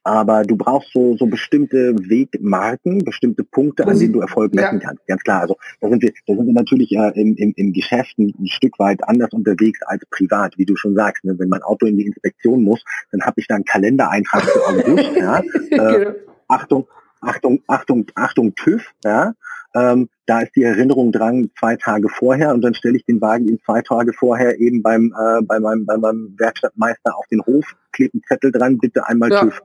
aber 0.07 0.45
du 0.45 0.57
brauchst 0.57 0.93
so, 0.93 1.17
so 1.17 1.27
bestimmte 1.27 1.93
Wegmarken, 1.99 3.05
bestimmte 3.05 3.43
Punkte, 3.43 3.85
an 3.89 3.99
denen 3.99 4.13
du 4.13 4.21
Erfolg 4.21 4.55
messen 4.55 4.79
ja. 4.81 4.87
kannst. 4.87 5.05
Ganz 5.09 5.21
klar. 5.25 5.41
Also 5.41 5.57
da 5.81 5.89
sind 5.89 6.01
wir, 6.01 6.13
da 6.29 6.35
sind 6.37 6.47
wir 6.47 6.53
natürlich 6.53 6.93
äh, 6.93 7.11
im, 7.21 7.35
im, 7.35 7.53
im 7.57 7.73
Geschäft 7.73 8.17
ein, 8.17 8.33
ein, 8.39 8.47
Stück 8.47 8.79
weit 8.79 9.03
anders 9.03 9.31
unterwegs 9.33 9.81
als 9.83 10.05
privat, 10.11 10.57
wie 10.59 10.65
du 10.65 10.77
schon 10.77 10.95
sagst. 10.95 11.25
Ne? 11.25 11.35
Wenn 11.41 11.49
mein 11.49 11.63
Auto 11.63 11.87
in 11.87 11.97
die 11.97 12.07
Inspektion 12.07 12.63
muss, 12.63 12.85
dann 13.11 13.23
habe 13.23 13.41
ich 13.41 13.49
da 13.49 13.57
einen 13.57 13.65
Kalendereintrag 13.65 14.43
für 14.43 14.65
August. 14.69 15.11
ja? 15.17 15.41
Äh, 15.41 15.43
genau. 15.71 16.15
Achtung, 16.49 16.87
Achtung, 17.21 17.63
Achtung, 17.67 18.07
Achtung, 18.15 18.55
TÜV, 18.55 18.85
ja, 19.05 19.35
ähm, 19.77 20.09
da 20.25 20.41
ist 20.41 20.57
die 20.57 20.63
Erinnerung 20.63 21.13
dran 21.13 21.51
zwei 21.59 21.77
Tage 21.77 22.09
vorher 22.09 22.55
und 22.55 22.63
dann 22.63 22.75
stelle 22.75 22.97
ich 22.97 23.05
den 23.05 23.21
Wagen 23.21 23.47
in 23.47 23.61
zwei 23.61 23.83
Tage 23.83 24.13
vorher 24.13 24.59
eben 24.59 24.83
beim, 24.83 25.15
äh, 25.19 25.43
bei, 25.43 25.61
meinem, 25.61 25.85
bei 25.85 25.97
meinem 25.99 26.35
Werkstattmeister 26.39 27.17
auf 27.17 27.27
den 27.31 27.43
Hof, 27.45 27.65
klebe 27.93 28.15
einen 28.15 28.23
Zettel 28.27 28.53
dran, 28.53 28.79
bitte 28.79 29.07
einmal 29.07 29.31
ja. 29.31 29.41
TÜV. 29.41 29.61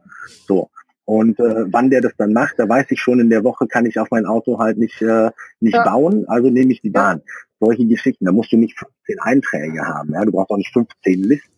So. 0.48 0.70
Und 1.06 1.40
äh, 1.40 1.66
wann 1.72 1.90
der 1.90 2.02
das 2.02 2.14
dann 2.18 2.34
macht, 2.34 2.56
da 2.58 2.68
weiß 2.68 2.88
ich 2.90 3.00
schon, 3.00 3.20
in 3.20 3.30
der 3.30 3.44
Woche 3.44 3.68
kann 3.68 3.86
ich 3.86 4.00
auf 4.00 4.10
mein 4.12 4.26
Auto 4.26 4.60
halt 4.60 4.78
nicht, 4.78 5.02
äh, 5.02 5.32
nicht 5.60 5.76
ja. 5.76 5.84
bauen, 5.84 6.26
also 6.28 6.50
nehme 6.50 6.72
ich 6.72 6.82
die 6.82 6.90
Bahn. 6.90 7.22
Solche 7.60 7.86
Geschichten, 7.86 8.26
da 8.26 8.32
musst 8.32 8.52
du 8.52 8.58
nicht 8.58 8.78
15 8.78 9.20
Einträge 9.20 9.82
haben, 9.82 10.14
ja, 10.14 10.26
du 10.26 10.32
brauchst 10.32 10.52
auch 10.52 10.58
nicht 10.58 10.74
15 10.74 11.24
Listen 11.24 11.52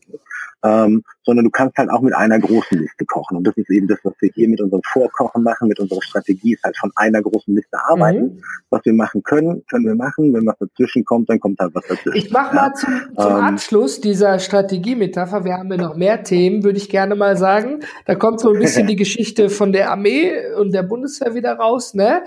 ähm, 0.63 1.03
sondern 1.25 1.45
du 1.45 1.51
kannst 1.51 1.77
halt 1.77 1.89
auch 1.89 2.01
mit 2.01 2.15
einer 2.15 2.39
großen 2.39 2.79
Liste 2.79 3.05
kochen. 3.05 3.37
Und 3.37 3.47
das 3.47 3.55
ist 3.57 3.69
eben 3.69 3.87
das, 3.87 3.99
was 4.03 4.13
wir 4.19 4.29
hier 4.33 4.49
mit 4.49 4.61
unserem 4.61 4.81
Vorkochen 4.83 5.43
machen, 5.43 5.67
mit 5.67 5.79
unserer 5.79 6.01
Strategie, 6.01 6.53
ist 6.53 6.63
halt 6.63 6.77
von 6.77 6.91
einer 6.95 7.21
großen 7.21 7.55
Liste 7.55 7.77
arbeiten. 7.87 8.21
Mhm. 8.21 8.41
Was 8.69 8.81
wir 8.85 8.93
machen 8.93 9.23
können, 9.23 9.63
können 9.69 9.85
wir 9.85 9.95
machen. 9.95 10.33
Wenn 10.33 10.45
was 10.45 10.57
dazwischen 10.59 11.05
kommt, 11.05 11.29
dann 11.29 11.39
kommt 11.39 11.59
halt 11.59 11.73
was 11.75 11.85
dazwischen. 11.87 12.17
Ich 12.17 12.31
mache 12.31 12.55
mal 12.55 12.73
zum, 12.73 12.93
zum 13.17 13.31
ähm, 13.31 13.41
Abschluss 13.41 14.01
dieser 14.01 14.39
Strategie-Metapher, 14.39 15.45
wir 15.45 15.53
haben 15.53 15.71
ja 15.71 15.77
noch 15.77 15.95
mehr 15.95 16.23
Themen, 16.23 16.63
würde 16.63 16.77
ich 16.77 16.89
gerne 16.89 17.15
mal 17.15 17.37
sagen. 17.37 17.81
Da 18.05 18.15
kommt 18.15 18.39
so 18.39 18.53
ein 18.53 18.59
bisschen 18.59 18.87
die 18.87 18.95
Geschichte 19.03 19.49
von 19.49 19.71
der 19.71 19.91
Armee 19.91 20.31
und 20.57 20.73
der 20.73 20.83
Bundeswehr 20.83 21.35
wieder 21.35 21.53
raus. 21.53 21.93
Ne? 21.93 22.21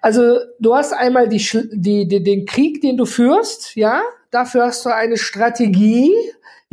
Also 0.00 0.38
du 0.58 0.74
hast 0.74 0.92
einmal 0.92 1.28
die, 1.28 1.44
die, 1.72 2.06
die, 2.08 2.22
den 2.22 2.46
Krieg, 2.46 2.80
den 2.80 2.96
du 2.96 3.04
führst, 3.04 3.76
ja, 3.76 4.02
dafür 4.30 4.64
hast 4.64 4.84
du 4.84 4.94
eine 4.94 5.16
Strategie, 5.16 6.12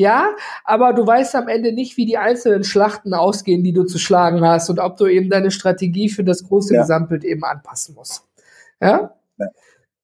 ja, 0.01 0.35
aber 0.65 0.93
du 0.93 1.05
weißt 1.05 1.35
am 1.35 1.47
Ende 1.47 1.71
nicht, 1.71 1.95
wie 1.95 2.05
die 2.05 2.17
einzelnen 2.17 2.63
Schlachten 2.63 3.13
ausgehen, 3.13 3.63
die 3.63 3.71
du 3.71 3.83
zu 3.83 3.99
schlagen 3.99 4.41
hast 4.41 4.69
und 4.69 4.79
ob 4.79 4.97
du 4.97 5.05
eben 5.05 5.29
deine 5.29 5.51
Strategie 5.51 6.09
für 6.09 6.23
das 6.23 6.43
große 6.43 6.73
ja. 6.73 6.81
Gesamtbild 6.81 7.23
eben 7.23 7.43
anpassen 7.43 7.93
musst. 7.93 8.27
Ja? 8.81 9.13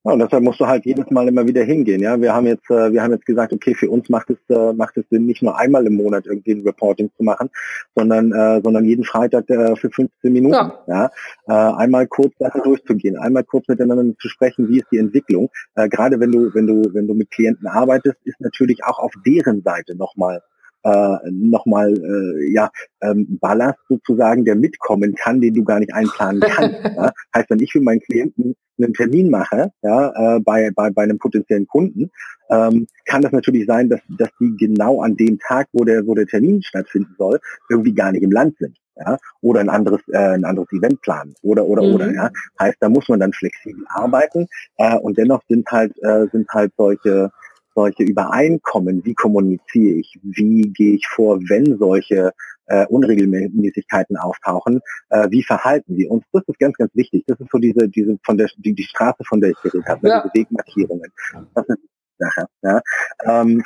Ja, 0.08 0.14
und 0.14 0.20
deshalb 0.20 0.42
musst 0.42 0.58
du 0.58 0.66
halt 0.66 0.86
jedes 0.86 1.10
Mal 1.10 1.28
immer 1.28 1.46
wieder 1.46 1.62
hingehen. 1.64 2.00
Ja, 2.00 2.18
wir 2.18 2.34
haben 2.34 2.46
jetzt, 2.46 2.70
äh, 2.70 2.90
wir 2.90 3.02
haben 3.02 3.12
jetzt 3.12 3.26
gesagt, 3.26 3.52
okay, 3.52 3.74
für 3.74 3.90
uns 3.90 4.08
macht 4.08 4.30
es 4.30 4.38
äh, 4.48 4.72
macht 4.72 4.96
es 4.96 5.04
Sinn, 5.10 5.26
nicht 5.26 5.42
nur 5.42 5.58
einmal 5.58 5.86
im 5.86 5.96
Monat 5.96 6.24
irgendwie 6.24 6.52
ein 6.52 6.62
Reporting 6.62 7.10
zu 7.14 7.22
machen, 7.22 7.50
sondern 7.94 8.32
äh, 8.32 8.62
sondern 8.64 8.86
jeden 8.86 9.04
Freitag 9.04 9.50
äh, 9.50 9.76
für 9.76 9.90
15 9.90 10.32
Minuten. 10.32 10.54
Ja, 10.54 10.82
ja 10.86 11.10
äh, 11.46 11.74
einmal 11.76 12.06
kurz 12.06 12.32
Sachen 12.38 12.62
durchzugehen, 12.62 13.18
einmal 13.18 13.44
kurz 13.44 13.68
miteinander 13.68 14.14
zu 14.18 14.30
sprechen, 14.30 14.68
wie 14.70 14.78
ist 14.78 14.86
die 14.90 14.96
Entwicklung. 14.96 15.50
Äh, 15.74 15.90
Gerade 15.90 16.18
wenn 16.20 16.32
du 16.32 16.54
wenn 16.54 16.66
du 16.66 16.82
wenn 16.94 17.06
du 17.06 17.12
mit 17.12 17.30
Klienten 17.30 17.66
arbeitest, 17.66 18.16
ist 18.24 18.40
natürlich 18.40 18.84
auch 18.84 18.98
auf 18.98 19.12
deren 19.26 19.60
Seite 19.62 19.94
nochmal 19.94 20.40
äh, 20.82 21.16
nochmal 21.30 21.92
äh, 21.92 22.52
ja, 22.52 22.70
ähm, 23.00 23.38
Ballast 23.40 23.78
sozusagen, 23.88 24.44
der 24.44 24.56
mitkommen 24.56 25.14
kann, 25.14 25.40
den 25.40 25.54
du 25.54 25.64
gar 25.64 25.80
nicht 25.80 25.92
einplanen 25.92 26.40
kannst. 26.40 26.78
ja? 26.96 27.12
Heißt, 27.34 27.50
wenn 27.50 27.60
ich 27.60 27.72
für 27.72 27.80
meinen 27.80 28.00
Klienten 28.00 28.54
einen 28.78 28.94
Termin 28.94 29.30
mache, 29.30 29.72
ja, 29.82 30.36
äh, 30.36 30.40
bei, 30.40 30.70
bei, 30.74 30.90
bei 30.90 31.02
einem 31.02 31.18
potenziellen 31.18 31.66
Kunden, 31.66 32.10
ähm, 32.50 32.86
kann 33.06 33.22
das 33.22 33.32
natürlich 33.32 33.66
sein, 33.66 33.88
dass, 33.88 34.00
dass 34.18 34.30
die 34.40 34.56
genau 34.56 35.02
an 35.02 35.16
dem 35.16 35.38
Tag, 35.38 35.68
wo 35.72 35.84
der, 35.84 36.06
wo 36.06 36.14
der 36.14 36.26
Termin 36.26 36.62
stattfinden 36.62 37.14
soll, 37.18 37.40
irgendwie 37.68 37.94
gar 37.94 38.12
nicht 38.12 38.22
im 38.22 38.30
Land 38.30 38.56
sind. 38.58 38.76
Ja, 39.00 39.16
oder 39.42 39.60
ein 39.60 39.68
anderes, 39.68 40.00
äh, 40.08 40.18
ein 40.18 40.44
anderes 40.44 40.72
Event 40.72 41.00
planen 41.02 41.32
oder 41.42 41.64
oder 41.66 41.84
mhm. 41.84 41.94
oder 41.94 42.12
ja. 42.12 42.30
Heißt, 42.60 42.78
da 42.80 42.88
muss 42.88 43.08
man 43.08 43.20
dann 43.20 43.32
flexibel 43.32 43.84
arbeiten 43.90 44.48
äh, 44.76 44.96
und 44.96 45.16
dennoch 45.16 45.40
sind 45.48 45.70
halt 45.70 45.92
äh, 46.02 46.26
sind 46.32 46.48
halt 46.50 46.72
solche 46.76 47.30
solche 47.78 48.02
Übereinkommen, 48.02 49.04
wie 49.04 49.14
kommuniziere 49.14 49.98
ich, 50.00 50.18
wie 50.22 50.72
gehe 50.72 50.94
ich 50.96 51.06
vor, 51.06 51.38
wenn 51.48 51.78
solche 51.78 52.32
äh, 52.66 52.86
Unregelmäßigkeiten 52.86 54.16
auftauchen, 54.16 54.80
äh, 55.10 55.30
wie 55.30 55.44
verhalten 55.44 55.96
wir 55.96 56.10
uns. 56.10 56.24
Das 56.32 56.42
ist 56.46 56.58
ganz, 56.58 56.76
ganz 56.76 56.90
wichtig. 56.94 57.22
Das 57.28 57.38
ist 57.38 57.50
so 57.52 57.58
diese, 57.58 57.88
diese 57.88 58.18
von 58.24 58.36
der 58.36 58.48
die, 58.56 58.74
die 58.74 58.82
Straße, 58.82 59.22
von 59.24 59.40
der 59.40 59.50
ich 59.50 59.62
geredet 59.62 59.86
habe, 59.86 60.08
ja. 60.08 60.20
diese 60.20 60.34
Wegmarkierungen. 60.34 61.10
Das 61.54 61.68
ist 61.68 61.78
die 61.78 62.24
Sache. 62.24 62.46
Ja. 62.62 62.80
Ähm, 63.24 63.62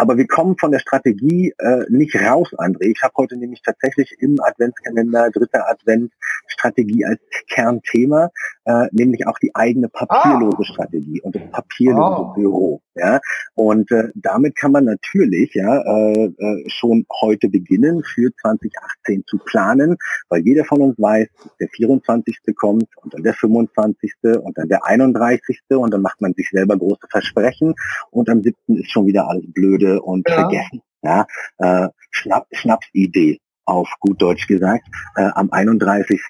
aber 0.00 0.16
wir 0.16 0.26
kommen 0.26 0.56
von 0.58 0.72
der 0.72 0.78
Strategie 0.78 1.52
äh, 1.58 1.84
nicht 1.90 2.16
raus, 2.16 2.48
André. 2.56 2.92
Ich 2.92 3.02
habe 3.02 3.12
heute 3.18 3.36
nämlich 3.36 3.60
tatsächlich 3.60 4.16
im 4.18 4.38
Adventskalender, 4.40 5.30
dritter 5.30 5.68
Advent, 5.68 6.10
Strategie 6.46 7.04
als 7.04 7.20
Kernthema, 7.50 8.30
äh, 8.64 8.86
nämlich 8.92 9.26
auch 9.26 9.38
die 9.38 9.54
eigene 9.54 9.90
papierlose 9.90 10.56
ah. 10.60 10.64
Strategie 10.64 11.20
und 11.20 11.36
das 11.36 11.42
papierlose 11.50 12.22
oh. 12.22 12.32
Büro. 12.32 12.82
Ja? 12.94 13.20
Und 13.54 13.90
äh, 13.90 14.08
damit 14.14 14.56
kann 14.56 14.72
man 14.72 14.86
natürlich 14.86 15.52
ja 15.54 15.82
äh, 15.82 16.24
äh, 16.24 16.64
schon 16.68 17.04
heute 17.20 17.48
beginnen, 17.48 18.02
für 18.02 18.30
2018 18.40 19.24
zu 19.26 19.38
planen, 19.38 19.96
weil 20.30 20.42
jeder 20.42 20.64
von 20.64 20.80
uns 20.80 20.98
weiß, 20.98 21.28
der 21.60 21.68
24. 21.68 22.38
kommt 22.56 22.88
und 23.02 23.12
dann 23.12 23.22
der 23.22 23.34
25. 23.34 24.12
und 24.42 24.56
dann 24.56 24.68
der 24.68 24.86
31. 24.86 25.60
und 25.68 25.92
dann 25.92 26.02
macht 26.02 26.20
man 26.20 26.32
sich 26.34 26.48
selber 26.50 26.76
große 26.76 27.06
Versprechen 27.10 27.74
und 28.10 28.30
am 28.30 28.42
7. 28.42 28.56
ist 28.76 28.90
schon 28.90 29.06
wieder 29.06 29.28
alles 29.28 29.44
blöde 29.52 29.89
und 29.98 30.28
ja. 30.28 30.34
vergessen. 30.34 30.82
Ja, 31.02 31.26
äh, 31.58 31.88
Schnapp, 32.10 32.46
Schnapsidee 32.52 33.40
auf 33.70 33.88
gut 34.00 34.20
Deutsch 34.20 34.46
gesagt. 34.46 34.86
Äh, 35.16 35.30
am 35.34 35.50
31. 35.50 36.20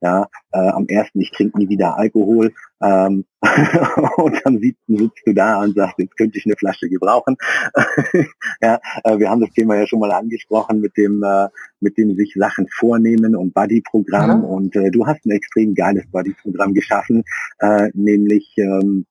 Ja, 0.00 0.28
äh, 0.52 0.58
am 0.58 0.86
ersten, 0.86 1.20
ich 1.20 1.30
trinke 1.30 1.58
nie 1.58 1.68
wieder 1.68 1.96
Alkohol. 1.96 2.52
Ähm, 2.82 3.24
und 4.16 4.46
am 4.46 4.58
siebten 4.58 4.98
sitzt 4.98 5.22
du 5.26 5.32
da 5.32 5.60
und 5.62 5.74
sagst, 5.74 5.98
jetzt 5.98 6.16
könnte 6.16 6.38
ich 6.38 6.44
eine 6.44 6.56
Flasche 6.56 6.88
gebrauchen. 6.88 7.36
ja, 8.60 8.78
äh, 9.02 9.18
wir 9.18 9.30
haben 9.30 9.40
das 9.40 9.50
Thema 9.52 9.76
ja 9.76 9.86
schon 9.86 10.00
mal 10.00 10.12
angesprochen 10.12 10.80
mit 10.80 10.96
dem, 10.96 11.22
äh, 11.22 11.48
mit 11.80 11.96
dem 11.96 12.16
sich 12.16 12.34
Sachen 12.34 12.68
vornehmen 12.68 13.34
und 13.34 13.54
Buddy-Programm. 13.54 14.42
Ja. 14.42 14.48
Und 14.48 14.76
äh, 14.76 14.90
du 14.90 15.06
hast 15.06 15.24
ein 15.24 15.30
extrem 15.30 15.74
geiles 15.74 16.04
Buddy-Programm 16.10 16.74
geschaffen, 16.74 17.24
äh, 17.60 17.88
nämlich 17.94 18.52
ähm, 18.58 19.06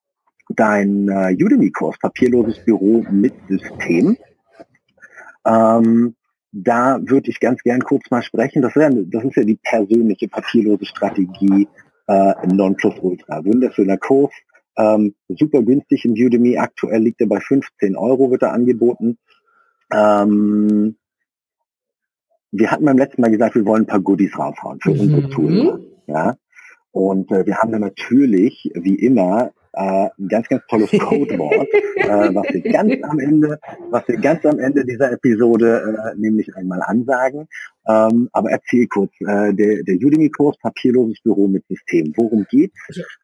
dein 0.50 1.08
äh, 1.10 1.36
Udemy-Kurs, 1.36 1.98
papierloses 2.00 2.64
Büro 2.64 3.06
mit 3.10 3.34
System. 3.48 4.18
Ähm, 5.46 6.16
da 6.52 7.00
würde 7.02 7.30
ich 7.30 7.40
ganz 7.40 7.62
gern 7.64 7.82
kurz 7.82 8.10
mal 8.12 8.22
sprechen. 8.22 8.62
Das, 8.62 8.76
wär, 8.76 8.90
das 8.92 9.24
ist 9.24 9.36
ja 9.36 9.44
die 9.44 9.60
persönliche 9.62 10.28
papierlose 10.28 10.86
Strategie 10.86 11.68
äh, 12.08 12.48
Nonplusultra. 12.48 13.44
Wunderschöner 13.44 13.98
Kurs, 13.98 14.32
ähm, 14.78 15.16
super 15.28 15.64
günstig 15.64 16.06
im 16.06 16.14
Udemy. 16.14 16.58
Aktuell 16.58 17.02
liegt 17.02 17.22
er 17.22 17.28
bei 17.28 17.40
15 17.40 17.96
Euro, 17.96 18.32
wird 18.32 18.44
er 18.44 18.54
angeboten. 18.54 19.18
Ähm, 19.92 20.96
wir 22.52 22.72
hatten 22.72 22.86
beim 22.86 22.98
letzten 22.98 23.22
Mal 23.22 23.32
gesagt, 23.32 23.56
wir 23.56 23.66
wollen 23.66 23.84
ein 23.84 23.88
paar 23.88 24.02
Goodies 24.02 24.38
raushauen 24.38 24.80
für 24.80 24.94
mhm. 24.94 25.00
unsere 25.00 25.30
Zuhörer. 25.30 25.80
Ja? 26.08 26.36
Und 26.92 27.32
äh, 27.32 27.46
wir 27.46 27.58
haben 27.58 27.72
dann 27.72 27.82
natürlich, 27.82 28.72
wie 28.76 28.96
immer, 28.96 29.52
äh, 29.74 30.10
ein 30.18 30.28
ganz, 30.28 30.48
ganz 30.48 30.64
tolles 30.68 30.92
Codewort, 31.00 31.68
äh, 31.96 32.34
was 32.34 32.54
wir 32.54 32.72
ganz 32.72 32.94
am 33.04 33.20
Ende, 33.20 33.60
was 33.90 34.08
wir 34.08 34.18
ganz 34.18 34.46
am 34.46 34.60
Ende 34.60 34.86
dieser 34.86 35.12
Episode 35.12 36.14
äh, 36.14 36.20
nämlich 36.20 36.56
einmal 36.56 36.82
ansagen. 36.84 37.48
Ähm, 37.88 38.30
aber 38.32 38.52
erzähl 38.52 38.88
kurz, 38.88 39.12
äh, 39.20 39.54
der, 39.54 39.84
der 39.84 39.96
Udemy-Kurs 39.96 40.58
Papierloses 40.60 41.20
Büro 41.22 41.48
mit 41.48 41.66
System. 41.68 42.14
Worum 42.16 42.46
geht's? 42.50 42.78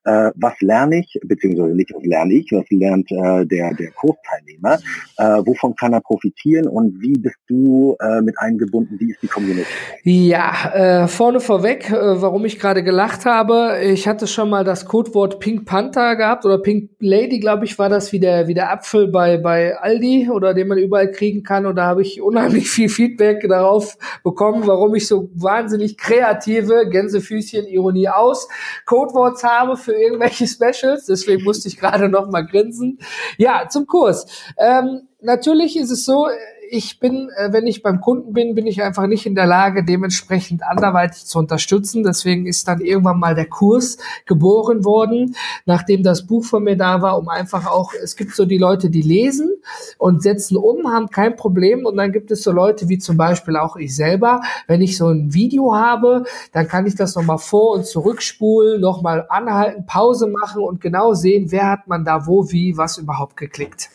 Äh, 0.03 0.31
was 0.35 0.53
lerne 0.59 0.99
ich, 0.99 1.19
beziehungsweise 1.23 1.75
nicht 1.75 1.93
was 1.93 2.03
lerne 2.03 2.33
ich, 2.33 2.51
was 2.51 2.65
lernt 2.69 3.09
äh, 3.11 3.45
der, 3.45 3.73
der 3.73 3.91
Kursteilnehmer? 3.91 4.79
Äh, 5.17 5.45
wovon 5.45 5.75
kann 5.75 5.93
er 5.93 6.01
profitieren 6.01 6.67
und 6.67 7.01
wie 7.01 7.13
bist 7.13 7.37
du 7.47 7.95
äh, 8.01 8.21
mit 8.21 8.37
eingebunden? 8.37 8.99
Wie 8.99 9.11
ist 9.11 9.21
die 9.21 9.27
Community? 9.27 9.67
Ja, 10.03 11.03
äh, 11.03 11.07
vorne 11.07 11.39
vorweg, 11.39 11.89
äh, 11.89 12.21
warum 12.21 12.45
ich 12.45 12.59
gerade 12.59 12.83
gelacht 12.83 13.25
habe, 13.25 13.79
ich 13.81 14.07
hatte 14.07 14.27
schon 14.27 14.49
mal 14.49 14.63
das 14.63 14.85
Codewort 14.85 15.39
Pink 15.39 15.65
Panther 15.65 16.15
gehabt 16.15 16.45
oder 16.45 16.57
Pink 16.57 16.91
Lady, 16.99 17.39
glaube 17.39 17.65
ich, 17.65 17.79
war 17.79 17.89
das 17.89 18.11
wie 18.11 18.19
der, 18.19 18.47
wie 18.47 18.53
der 18.53 18.71
Apfel 18.71 19.07
bei, 19.07 19.37
bei 19.37 19.77
Aldi 19.77 20.29
oder 20.29 20.53
den 20.53 20.67
man 20.67 20.77
überall 20.77 21.11
kriegen 21.11 21.43
kann 21.43 21.65
und 21.65 21.75
da 21.75 21.85
habe 21.85 22.01
ich 22.01 22.21
unheimlich 22.21 22.69
viel 22.69 22.89
Feedback 22.89 23.47
darauf 23.47 23.97
bekommen 24.23 24.48
bekommen, 24.49 24.67
warum 24.67 24.95
ich 24.95 25.07
so 25.07 25.29
wahnsinnig 25.35 25.97
kreative, 25.97 26.87
Gänsefüßchen, 26.89 27.67
Ironie 27.67 28.09
aus, 28.09 28.47
Codeworts 28.85 29.43
habe 29.43 29.77
für 29.77 29.93
irgendwelche 29.93 30.47
Specials. 30.47 31.05
Deswegen 31.05 31.43
musste 31.43 31.67
ich 31.67 31.77
gerade 31.77 32.09
noch 32.09 32.29
mal 32.29 32.45
grinsen. 32.45 32.99
Ja, 33.37 33.67
zum 33.69 33.85
Kurs. 33.85 34.25
Ähm, 34.57 35.07
natürlich 35.21 35.77
ist 35.77 35.91
es 35.91 36.05
so, 36.05 36.27
ich 36.71 36.99
bin, 36.99 37.29
äh, 37.37 37.51
wenn 37.51 37.67
ich 37.67 37.81
beim 37.81 38.01
Kunden 38.01 38.33
bin, 38.33 38.55
bin 38.55 38.67
ich 38.67 38.83
einfach 38.83 39.07
nicht 39.07 39.25
in 39.25 39.35
der 39.35 39.45
Lage, 39.45 39.83
dementsprechend 39.83 40.63
anderweitig 40.63 41.25
zu 41.25 41.39
unterstützen. 41.39 42.03
Deswegen 42.03 42.45
ist 42.45 42.67
dann 42.67 42.81
irgendwann 42.81 43.19
mal 43.19 43.35
der 43.35 43.47
Kurs 43.47 43.97
geboren 44.25 44.85
worden, 44.85 45.35
nachdem 45.65 46.03
das 46.03 46.25
Buch 46.25 46.43
von 46.43 46.63
mir 46.63 46.77
da 46.77 47.01
war, 47.01 47.17
um 47.17 47.29
einfach 47.29 47.67
auch, 47.67 47.93
es 47.93 48.15
gibt 48.15 48.35
so 48.35 48.45
die 48.45 48.57
Leute, 48.57 48.89
die 48.89 49.01
lesen 49.01 49.49
und 49.97 50.21
setzen 50.21 50.57
um, 50.57 50.91
haben 50.91 51.09
kein 51.09 51.35
Problem. 51.35 51.85
Und 51.85 51.97
dann 51.97 52.11
gibt 52.11 52.31
es 52.31 52.43
so 52.43 52.51
Leute 52.51 52.89
wie 52.89 52.97
zum 52.97 53.17
Beispiel 53.17 53.57
auch 53.57 53.75
ich 53.75 53.95
selber. 53.95 54.41
Wenn 54.67 54.81
ich 54.81 54.97
so 54.97 55.07
ein 55.07 55.33
Video 55.33 55.75
habe, 55.75 56.23
dann 56.53 56.67
kann 56.67 56.85
ich 56.85 56.95
das 56.95 57.15
nochmal 57.15 57.39
vor- 57.39 57.75
und 57.75 57.85
zurückspulen, 57.85 58.79
nochmal 58.79 59.25
anhalten, 59.29 59.85
Pause 59.85 60.27
machen 60.27 60.63
und 60.63 60.81
genau 60.81 61.13
sehen, 61.13 61.51
wer 61.51 61.69
hat 61.69 61.87
man 61.87 62.05
da 62.05 62.27
wo, 62.27 62.51
wie, 62.51 62.77
was 62.77 62.97
überhaupt 62.97 63.37
geklickt. 63.37 63.89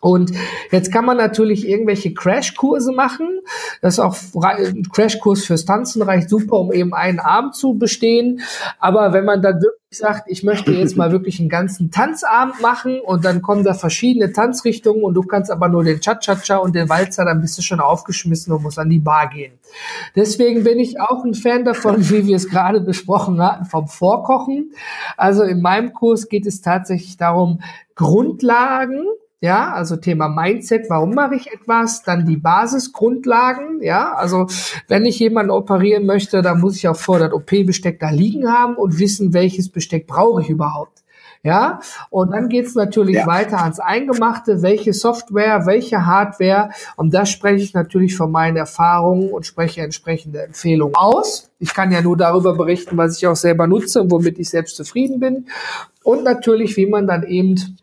Und 0.00 0.32
jetzt 0.70 0.92
kann 0.92 1.04
man 1.04 1.16
natürlich 1.16 1.68
irgendwelche 1.68 2.14
Crashkurse 2.14 2.92
machen. 2.92 3.40
Das 3.82 3.94
ist 3.94 4.00
auch 4.00 4.16
ein 4.42 4.84
Crashkurs 4.92 5.44
fürs 5.44 5.64
Tanzen 5.64 6.02
reicht 6.02 6.28
super, 6.28 6.58
um 6.58 6.72
eben 6.72 6.94
einen 6.94 7.18
Abend 7.18 7.56
zu 7.56 7.74
bestehen. 7.74 8.40
Aber 8.78 9.12
wenn 9.12 9.24
man 9.24 9.42
dann 9.42 9.60
wirklich 9.60 9.78
sagt, 9.90 10.30
ich 10.30 10.44
möchte 10.44 10.70
jetzt 10.70 10.96
mal 10.96 11.10
wirklich 11.10 11.40
einen 11.40 11.48
ganzen 11.48 11.90
Tanzabend 11.90 12.60
machen 12.60 13.00
und 13.00 13.24
dann 13.24 13.42
kommen 13.42 13.64
da 13.64 13.74
verschiedene 13.74 14.32
Tanzrichtungen 14.32 15.02
und 15.02 15.14
du 15.14 15.22
kannst 15.22 15.50
aber 15.50 15.68
nur 15.68 15.82
den 15.82 16.00
Cha-Cha-Cha 16.00 16.58
und 16.58 16.74
den 16.74 16.88
Walzer, 16.88 17.24
dann 17.24 17.40
bist 17.40 17.58
du 17.58 17.62
schon 17.62 17.80
aufgeschmissen 17.80 18.52
und 18.52 18.62
musst 18.62 18.78
an 18.78 18.90
die 18.90 19.00
Bar 19.00 19.30
gehen. 19.30 19.58
Deswegen 20.14 20.62
bin 20.62 20.78
ich 20.78 21.00
auch 21.00 21.24
ein 21.24 21.34
Fan 21.34 21.64
davon, 21.64 21.96
wie 22.10 22.26
wir 22.26 22.36
es 22.36 22.48
gerade 22.48 22.80
besprochen 22.80 23.42
hatten, 23.42 23.64
vom 23.64 23.88
Vorkochen. 23.88 24.72
Also 25.16 25.42
in 25.42 25.60
meinem 25.60 25.92
Kurs 25.92 26.28
geht 26.28 26.46
es 26.46 26.60
tatsächlich 26.60 27.16
darum, 27.16 27.60
Grundlagen 27.94 29.06
ja, 29.40 29.72
also 29.72 29.96
Thema 29.96 30.28
Mindset, 30.28 30.90
warum 30.90 31.14
mache 31.14 31.36
ich 31.36 31.52
etwas, 31.52 32.02
dann 32.02 32.26
die 32.26 32.36
Basisgrundlagen, 32.36 33.82
ja, 33.82 34.12
also 34.14 34.46
wenn 34.88 35.06
ich 35.06 35.18
jemanden 35.20 35.52
operieren 35.52 36.06
möchte, 36.06 36.42
dann 36.42 36.60
muss 36.60 36.76
ich 36.76 36.88
auch 36.88 36.96
vor 36.96 37.20
das 37.20 37.32
OP-Besteck 37.32 38.00
da 38.00 38.10
liegen 38.10 38.52
haben 38.52 38.74
und 38.74 38.98
wissen, 38.98 39.32
welches 39.34 39.68
Besteck 39.68 40.06
brauche 40.06 40.42
ich 40.42 40.48
überhaupt. 40.48 41.04
Ja, 41.44 41.78
und 42.10 42.32
dann 42.32 42.48
geht's 42.48 42.74
natürlich 42.74 43.14
ja. 43.14 43.26
weiter 43.28 43.62
ans 43.62 43.78
Eingemachte, 43.78 44.60
welche 44.60 44.92
Software, 44.92 45.66
welche 45.66 46.04
Hardware. 46.04 46.70
Und 46.96 47.14
das 47.14 47.30
spreche 47.30 47.62
ich 47.62 47.74
natürlich 47.74 48.16
von 48.16 48.32
meinen 48.32 48.56
Erfahrungen 48.56 49.30
und 49.30 49.46
spreche 49.46 49.82
entsprechende 49.82 50.42
Empfehlungen 50.42 50.96
aus. 50.96 51.48
Ich 51.60 51.74
kann 51.74 51.92
ja 51.92 52.02
nur 52.02 52.16
darüber 52.16 52.56
berichten, 52.56 52.96
was 52.96 53.18
ich 53.18 53.26
auch 53.28 53.36
selber 53.36 53.68
nutze 53.68 54.02
und 54.02 54.10
womit 54.10 54.40
ich 54.40 54.50
selbst 54.50 54.74
zufrieden 54.74 55.20
bin. 55.20 55.46
Und 56.02 56.24
natürlich, 56.24 56.76
wie 56.76 56.86
man 56.86 57.06
dann 57.06 57.22
eben 57.22 57.78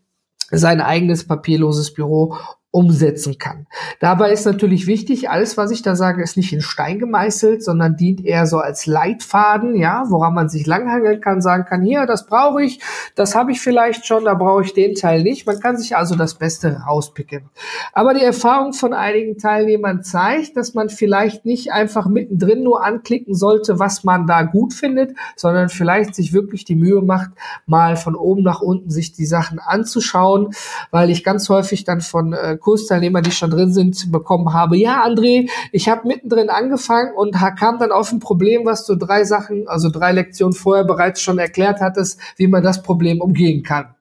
sein 0.51 0.81
eigenes 0.81 1.25
papierloses 1.25 1.93
Büro 1.93 2.37
umsetzen 2.75 3.37
kann. 3.37 3.67
Dabei 4.01 4.33
ist 4.33 4.45
natürlich 4.45 4.85
wichtig, 4.85 5.29
alles, 5.29 5.55
was 5.55 5.71
ich 5.71 5.81
da 5.81 5.95
sage, 5.95 6.21
ist 6.21 6.35
nicht 6.35 6.51
in 6.51 6.59
Stein 6.59 6.99
gemeißelt, 6.99 7.63
sondern 7.63 7.95
dient 7.95 8.25
eher 8.25 8.47
so 8.47 8.57
als 8.57 8.85
Leitfaden, 8.85 9.77
ja, 9.77 10.03
woran 10.09 10.33
man 10.33 10.49
sich 10.49 10.67
langhangeln 10.67 11.21
kann, 11.21 11.39
sagen 11.39 11.63
kann, 11.63 11.81
hier, 11.81 12.05
das 12.05 12.25
brauche 12.25 12.61
ich, 12.61 12.81
das 13.15 13.33
habe 13.33 13.53
ich 13.53 13.61
vielleicht 13.61 14.05
schon, 14.05 14.25
da 14.25 14.33
brauche 14.33 14.63
ich 14.63 14.73
den 14.73 14.93
Teil 14.93 15.23
nicht. 15.23 15.47
Man 15.47 15.61
kann 15.61 15.77
sich 15.77 15.95
also 15.95 16.15
das 16.17 16.33
Beste 16.33 16.81
rauspicken. 16.85 17.49
Aber 17.93 18.13
die 18.13 18.25
Erfahrung 18.25 18.73
von 18.73 18.93
einigen 18.93 19.37
Teilnehmern 19.37 20.03
zeigt, 20.03 20.57
dass 20.57 20.73
man 20.73 20.89
vielleicht 20.89 21.45
nicht 21.45 21.71
einfach 21.71 22.07
mittendrin 22.07 22.61
nur 22.61 22.83
anklicken 22.83 23.35
sollte, 23.35 23.79
was 23.79 24.03
man 24.03 24.27
da 24.27 24.43
gut 24.43 24.73
findet, 24.73 25.15
sondern 25.37 25.69
vielleicht 25.69 26.13
sich 26.13 26.33
wirklich 26.33 26.65
die 26.65 26.75
Mühe 26.75 27.01
macht, 27.01 27.29
mal 27.67 27.95
von 27.95 28.15
oben 28.15 28.43
nach 28.43 28.59
unten 28.59 28.89
sich 28.89 29.13
die 29.13 29.25
Sachen 29.25 29.59
anzuschauen, 29.59 30.49
weil 30.91 31.09
ich 31.09 31.23
ganz 31.23 31.47
häufig 31.47 31.85
dann 31.85 32.01
von 32.01 32.33
äh, 32.33 32.57
Kursteilnehmer, 32.65 33.21
die 33.21 33.29
schon 33.29 33.51
drin 33.51 33.71
sind, 33.71 34.11
bekommen 34.11 34.51
habe. 34.51 34.75
Ja, 34.75 35.05
André, 35.05 35.47
ich 35.71 35.87
habe 35.87 36.07
mittendrin 36.07 36.49
angefangen 36.49 37.13
und 37.15 37.35
kam 37.59 37.77
dann 37.77 37.91
auf 37.91 38.11
ein 38.11 38.19
Problem, 38.19 38.65
was 38.65 38.87
du 38.87 38.95
drei 38.95 39.23
Sachen, 39.23 39.67
also 39.67 39.91
drei 39.91 40.11
Lektionen 40.13 40.53
vorher 40.53 40.83
bereits 40.83 41.21
schon 41.21 41.37
erklärt 41.37 41.79
hattest, 41.79 42.19
wie 42.37 42.47
man 42.47 42.63
das 42.63 42.81
Problem 42.81 43.21
umgehen 43.21 43.61
kann. 43.61 43.93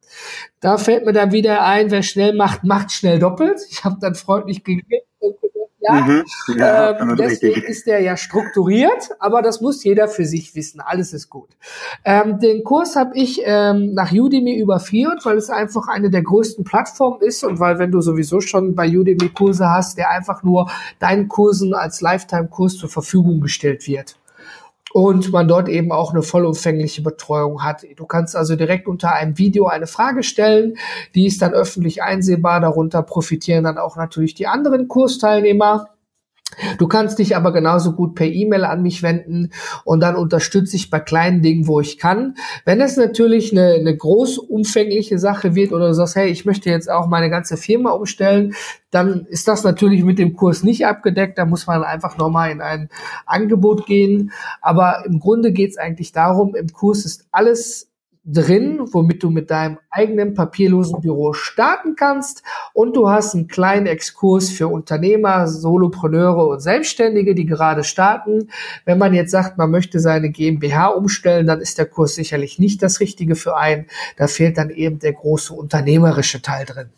Da 0.60 0.78
fällt 0.78 1.04
mir 1.04 1.12
dann 1.12 1.30
wieder 1.30 1.62
ein, 1.62 1.90
wer 1.90 2.02
schnell 2.02 2.34
macht, 2.34 2.64
macht 2.64 2.90
schnell 2.90 3.18
doppelt. 3.18 3.60
Ich 3.70 3.84
habe 3.84 3.98
dann 4.00 4.14
freundlich 4.14 4.64
gegeben 4.64 5.04
und 5.18 5.36
ja, 5.86 5.94
mhm, 5.94 6.24
ja 6.56 6.98
ähm, 6.98 7.16
deswegen 7.16 7.54
richtig. 7.54 7.70
ist 7.70 7.86
der 7.86 8.00
ja 8.00 8.16
strukturiert, 8.16 9.10
aber 9.18 9.42
das 9.42 9.60
muss 9.60 9.84
jeder 9.84 10.08
für 10.08 10.24
sich 10.24 10.54
wissen. 10.54 10.80
Alles 10.80 11.12
ist 11.12 11.28
gut. 11.28 11.50
Ähm, 12.04 12.38
den 12.38 12.64
Kurs 12.64 12.96
habe 12.96 13.16
ich 13.16 13.40
ähm, 13.44 13.92
nach 13.94 14.12
Udemy 14.12 14.58
überführt, 14.58 15.24
weil 15.24 15.36
es 15.36 15.50
einfach 15.50 15.88
eine 15.88 16.10
der 16.10 16.22
größten 16.22 16.64
Plattformen 16.64 17.20
ist 17.20 17.44
und 17.44 17.60
weil 17.60 17.78
wenn 17.78 17.90
du 17.90 18.00
sowieso 18.00 18.40
schon 18.40 18.74
bei 18.74 18.88
Udemy 18.88 19.28
Kurse 19.28 19.68
hast, 19.68 19.98
der 19.98 20.10
einfach 20.10 20.42
nur 20.42 20.70
deinen 20.98 21.28
Kursen 21.28 21.74
als 21.74 22.00
Lifetime-Kurs 22.00 22.78
zur 22.78 22.88
Verfügung 22.88 23.40
gestellt 23.40 23.86
wird 23.86 24.16
und 24.94 25.32
man 25.32 25.48
dort 25.48 25.68
eben 25.68 25.90
auch 25.90 26.12
eine 26.12 26.22
vollumfängliche 26.22 27.02
Betreuung 27.02 27.64
hat. 27.64 27.84
Du 27.96 28.06
kannst 28.06 28.36
also 28.36 28.54
direkt 28.54 28.86
unter 28.86 29.12
einem 29.12 29.38
Video 29.38 29.66
eine 29.66 29.88
Frage 29.88 30.22
stellen, 30.22 30.76
die 31.16 31.26
ist 31.26 31.42
dann 31.42 31.52
öffentlich 31.52 32.04
einsehbar, 32.04 32.60
darunter 32.60 33.02
profitieren 33.02 33.64
dann 33.64 33.76
auch 33.76 33.96
natürlich 33.96 34.34
die 34.34 34.46
anderen 34.46 34.86
Kursteilnehmer. 34.86 35.88
Du 36.78 36.88
kannst 36.88 37.18
dich 37.18 37.36
aber 37.36 37.52
genauso 37.52 37.92
gut 37.92 38.14
per 38.14 38.26
E-Mail 38.26 38.64
an 38.64 38.82
mich 38.82 39.02
wenden 39.02 39.50
und 39.84 40.00
dann 40.00 40.16
unterstütze 40.16 40.76
ich 40.76 40.90
bei 40.90 41.00
kleinen 41.00 41.42
Dingen, 41.42 41.66
wo 41.66 41.80
ich 41.80 41.98
kann. 41.98 42.34
Wenn 42.64 42.80
es 42.80 42.96
natürlich 42.96 43.52
eine, 43.52 43.74
eine 43.74 43.96
groß 43.96 44.38
umfängliche 44.38 45.18
Sache 45.18 45.54
wird 45.54 45.72
oder 45.72 45.88
du 45.88 45.94
sagst, 45.94 46.16
hey, 46.16 46.28
ich 46.28 46.44
möchte 46.44 46.70
jetzt 46.70 46.90
auch 46.90 47.08
meine 47.08 47.30
ganze 47.30 47.56
Firma 47.56 47.90
umstellen, 47.90 48.54
dann 48.90 49.26
ist 49.26 49.48
das 49.48 49.64
natürlich 49.64 50.04
mit 50.04 50.18
dem 50.18 50.34
Kurs 50.34 50.62
nicht 50.62 50.86
abgedeckt. 50.86 51.36
Da 51.36 51.44
muss 51.44 51.66
man 51.66 51.82
einfach 51.82 52.16
nochmal 52.16 52.52
in 52.52 52.60
ein 52.60 52.88
Angebot 53.26 53.86
gehen. 53.86 54.30
Aber 54.60 55.04
im 55.06 55.18
Grunde 55.18 55.52
geht 55.52 55.70
es 55.70 55.78
eigentlich 55.78 56.12
darum, 56.12 56.54
im 56.54 56.68
Kurs 56.68 57.04
ist 57.04 57.26
alles 57.32 57.90
drin, 58.24 58.80
womit 58.92 59.22
du 59.22 59.30
mit 59.30 59.50
deinem 59.50 59.78
eigenen 59.90 60.34
papierlosen 60.34 61.00
Büro 61.00 61.32
starten 61.32 61.94
kannst. 61.96 62.42
Und 62.72 62.96
du 62.96 63.08
hast 63.08 63.34
einen 63.34 63.48
kleinen 63.48 63.86
Exkurs 63.86 64.50
für 64.50 64.68
Unternehmer, 64.68 65.46
Solopreneure 65.46 66.46
und 66.46 66.60
Selbstständige, 66.60 67.34
die 67.34 67.46
gerade 67.46 67.84
starten. 67.84 68.48
Wenn 68.84 68.98
man 68.98 69.14
jetzt 69.14 69.30
sagt, 69.30 69.58
man 69.58 69.70
möchte 69.70 70.00
seine 70.00 70.30
GmbH 70.30 70.88
umstellen, 70.88 71.46
dann 71.46 71.60
ist 71.60 71.78
der 71.78 71.86
Kurs 71.86 72.14
sicherlich 72.14 72.58
nicht 72.58 72.82
das 72.82 73.00
Richtige 73.00 73.36
für 73.36 73.56
einen. 73.56 73.86
Da 74.16 74.26
fehlt 74.26 74.58
dann 74.58 74.70
eben 74.70 74.98
der 74.98 75.12
große 75.12 75.52
unternehmerische 75.52 76.40
Teil 76.40 76.64
drin. 76.64 76.90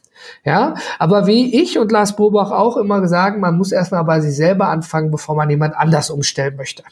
Ja, 0.44 0.74
aber 0.98 1.26
wie 1.26 1.60
ich 1.60 1.78
und 1.78 1.92
Lars 1.92 2.16
Bobach 2.16 2.50
auch 2.50 2.76
immer 2.78 3.06
sagen, 3.06 3.40
man 3.40 3.58
muss 3.58 3.72
erstmal 3.72 4.04
bei 4.04 4.20
sich 4.20 4.34
selber 4.34 4.68
anfangen, 4.68 5.10
bevor 5.10 5.36
man 5.36 5.50
jemand 5.50 5.76
anders 5.76 6.10
umstellen 6.10 6.56
möchte. 6.56 6.82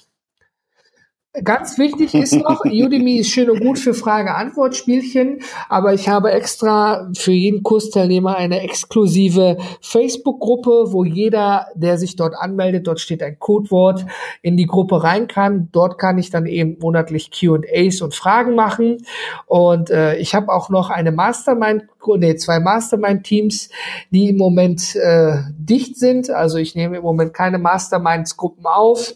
Ganz 1.43 1.79
wichtig 1.79 2.15
ist 2.15 2.35
noch, 2.35 2.65
Udemy 2.65 3.17
ist 3.17 3.31
schön 3.31 3.51
und 3.51 3.59
gut 3.59 3.77
für 3.77 3.93
Frage-Antwort-Spielchen, 3.93 5.41
aber 5.69 5.93
ich 5.93 6.09
habe 6.09 6.31
extra 6.31 7.11
für 7.13 7.33
jeden 7.33 7.65
Kursteilnehmer 7.65 8.37
eine 8.37 8.61
exklusive 8.61 9.57
Facebook-Gruppe, 9.81 10.93
wo 10.93 11.03
jeder, 11.03 11.67
der 11.75 11.99
sich 11.99 12.15
dort 12.15 12.37
anmeldet, 12.37 12.87
dort 12.87 13.01
steht 13.01 13.21
ein 13.21 13.41
Codewort, 13.41 14.07
in 14.43 14.57
die 14.57 14.67
Gruppe 14.67 15.03
rein 15.03 15.27
kann. 15.27 15.71
Dort 15.73 15.99
kann 15.99 16.19
ich 16.19 16.31
dann 16.31 16.47
eben 16.47 16.79
monatlich 16.81 17.33
Q&As 17.33 18.01
und 18.01 18.15
Fragen 18.15 18.55
machen. 18.55 18.99
Und 19.47 19.91
äh, 19.91 20.17
ich 20.19 20.37
habe 20.37 20.53
auch 20.53 20.71
noch 20.71 20.89
eine 20.89 21.11
Mastermind, 21.11 21.83
nee, 22.17 22.37
zwei 22.37 22.61
Mastermind-Teams, 22.61 23.71
die 24.11 24.29
im 24.29 24.37
Moment 24.37 24.95
äh, 24.95 25.39
dicht 25.59 25.99
sind. 25.99 26.31
Also 26.31 26.59
ich 26.59 26.77
nehme 26.77 26.99
im 26.99 27.03
Moment 27.03 27.35
keine 27.35 27.59
Masterminds-Gruppen 27.59 28.67
auf 28.67 29.15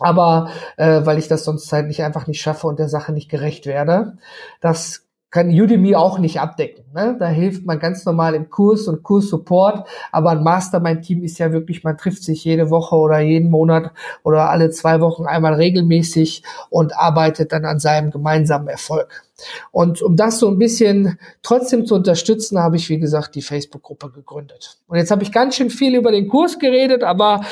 aber 0.00 0.50
äh, 0.76 1.04
weil 1.04 1.18
ich 1.18 1.28
das 1.28 1.44
sonst 1.44 1.66
zeitlich 1.66 2.02
einfach 2.02 2.26
nicht 2.26 2.40
schaffe 2.40 2.66
und 2.66 2.78
der 2.78 2.88
Sache 2.88 3.12
nicht 3.12 3.30
gerecht 3.30 3.66
werde. 3.66 4.18
Das 4.60 5.06
kann 5.30 5.48
Udemy 5.48 5.94
auch 5.94 6.18
nicht 6.18 6.40
abdecken. 6.40 6.84
Ne? 6.92 7.16
Da 7.18 7.28
hilft 7.28 7.64
man 7.64 7.78
ganz 7.78 8.04
normal 8.04 8.34
im 8.34 8.50
Kurs 8.50 8.88
und 8.88 9.04
Kurssupport, 9.04 9.86
aber 10.10 10.30
ein 10.30 10.42
Mastermind-Team 10.42 11.22
ist 11.22 11.38
ja 11.38 11.52
wirklich, 11.52 11.84
man 11.84 11.96
trifft 11.96 12.24
sich 12.24 12.44
jede 12.44 12.70
Woche 12.70 12.96
oder 12.96 13.20
jeden 13.20 13.48
Monat 13.48 13.92
oder 14.24 14.50
alle 14.50 14.70
zwei 14.70 15.00
Wochen 15.00 15.26
einmal 15.26 15.54
regelmäßig 15.54 16.42
und 16.68 16.96
arbeitet 16.96 17.52
dann 17.52 17.64
an 17.64 17.78
seinem 17.78 18.10
gemeinsamen 18.10 18.66
Erfolg. 18.66 19.22
Und 19.70 20.02
um 20.02 20.16
das 20.16 20.38
so 20.38 20.48
ein 20.48 20.58
bisschen 20.58 21.18
trotzdem 21.42 21.86
zu 21.86 21.94
unterstützen, 21.94 22.58
habe 22.58 22.76
ich, 22.76 22.88
wie 22.88 22.98
gesagt, 22.98 23.34
die 23.36 23.42
Facebook-Gruppe 23.42 24.10
gegründet. 24.10 24.78
Und 24.88 24.98
jetzt 24.98 25.10
habe 25.10 25.22
ich 25.22 25.32
ganz 25.32 25.54
schön 25.54 25.70
viel 25.70 25.94
über 25.94 26.10
den 26.10 26.28
Kurs 26.28 26.58
geredet, 26.58 27.04
aber 27.04 27.42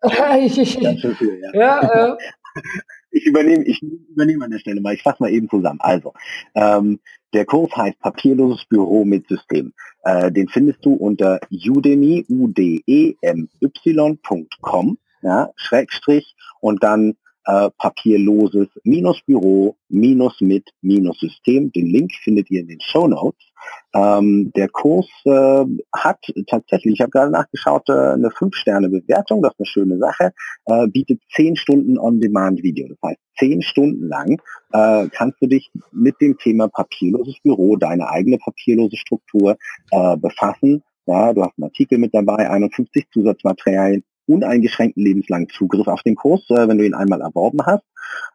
Ganz 0.00 0.54
schön 1.00 1.16
viel, 1.16 1.40
ja. 1.42 1.50
ja 1.54 2.14
äh. 2.14 2.16
Ich 3.10 3.24
übernehme, 3.24 3.64
ich 3.64 3.82
übernehme 3.82 4.44
an 4.44 4.50
der 4.50 4.58
Stelle 4.58 4.80
mal, 4.80 4.94
ich 4.94 5.02
fasse 5.02 5.22
mal 5.22 5.30
eben 5.30 5.48
zusammen. 5.48 5.80
Also, 5.80 6.12
ähm, 6.54 7.00
der 7.32 7.46
Kurs 7.46 7.74
heißt 7.74 7.98
Papierloses 8.00 8.64
Büro 8.66 9.04
mit 9.04 9.26
System. 9.28 9.72
Äh, 10.04 10.30
den 10.32 10.48
findest 10.48 10.84
du 10.84 10.92
unter 10.92 11.40
udemy, 11.50 12.26
u 12.28 12.48
d 12.48 12.82
e 12.86 13.14
m 13.22 13.48
y.com, 13.60 14.98
ja, 15.22 15.50
Schrägstrich 15.56 16.34
und 16.60 16.82
dann 16.82 17.16
äh, 17.46 17.70
papierloses 17.78 18.68
minus 18.84 19.22
Büro 19.22 19.76
minus 19.88 20.40
mit 20.40 20.68
minus 20.82 21.18
System. 21.20 21.72
Den 21.72 21.86
Link 21.86 22.12
findet 22.22 22.50
ihr 22.50 22.60
in 22.60 22.68
den 22.68 22.80
Show 22.80 23.06
Notes. 23.06 23.44
Ähm, 23.96 24.52
der 24.54 24.68
Kurs 24.68 25.06
äh, 25.24 25.64
hat 25.94 26.18
tatsächlich, 26.48 26.94
ich 26.94 27.00
habe 27.00 27.10
gerade 27.10 27.30
nachgeschaut, 27.30 27.88
äh, 27.88 27.92
eine 27.92 28.28
5-Sterne-Bewertung, 28.28 29.42
das 29.42 29.52
ist 29.52 29.60
eine 29.60 29.66
schöne 29.66 29.98
Sache, 29.98 30.32
äh, 30.66 30.86
bietet 30.88 31.22
10 31.34 31.56
Stunden 31.56 31.98
On-Demand-Video. 31.98 32.88
Das 32.88 32.98
heißt, 33.10 33.20
10 33.38 33.62
Stunden 33.62 34.08
lang 34.08 34.40
äh, 34.72 35.08
kannst 35.10 35.40
du 35.40 35.46
dich 35.46 35.70
mit 35.92 36.20
dem 36.20 36.36
Thema 36.36 36.68
papierloses 36.68 37.38
Büro, 37.42 37.76
deine 37.76 38.08
eigene 38.08 38.38
papierlose 38.38 38.96
Struktur 38.96 39.56
äh, 39.90 40.16
befassen. 40.16 40.82
Ja, 41.06 41.32
du 41.32 41.42
hast 41.42 41.52
einen 41.56 41.64
Artikel 41.64 41.98
mit 41.98 42.12
dabei, 42.12 42.50
51 42.50 43.06
Zusatzmaterialien 43.12 44.04
uneingeschränkten 44.26 45.02
lebenslangen 45.02 45.48
Zugriff 45.48 45.86
auf 45.86 46.02
den 46.02 46.16
Kurs, 46.16 46.48
äh, 46.50 46.68
wenn 46.68 46.78
du 46.78 46.86
ihn 46.86 46.94
einmal 46.94 47.20
erworben 47.20 47.64
hast. 47.64 47.84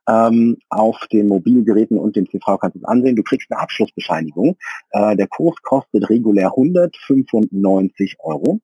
Ähm, 0.07 0.57
auf 0.69 0.97
den 1.11 1.27
Mobilgeräten 1.27 1.97
und 1.97 2.15
dem 2.15 2.27
TV 2.27 2.57
kannst 2.57 2.75
du 2.75 2.79
es 2.79 2.85
ansehen. 2.85 3.15
Du 3.15 3.23
kriegst 3.23 3.51
eine 3.51 3.61
Abschlussbescheinigung. 3.61 4.57
Äh, 4.91 5.15
der 5.15 5.27
Kurs 5.27 5.55
kostet 5.61 6.09
regulär 6.09 6.47
195 6.47 8.17
Euro. 8.19 8.59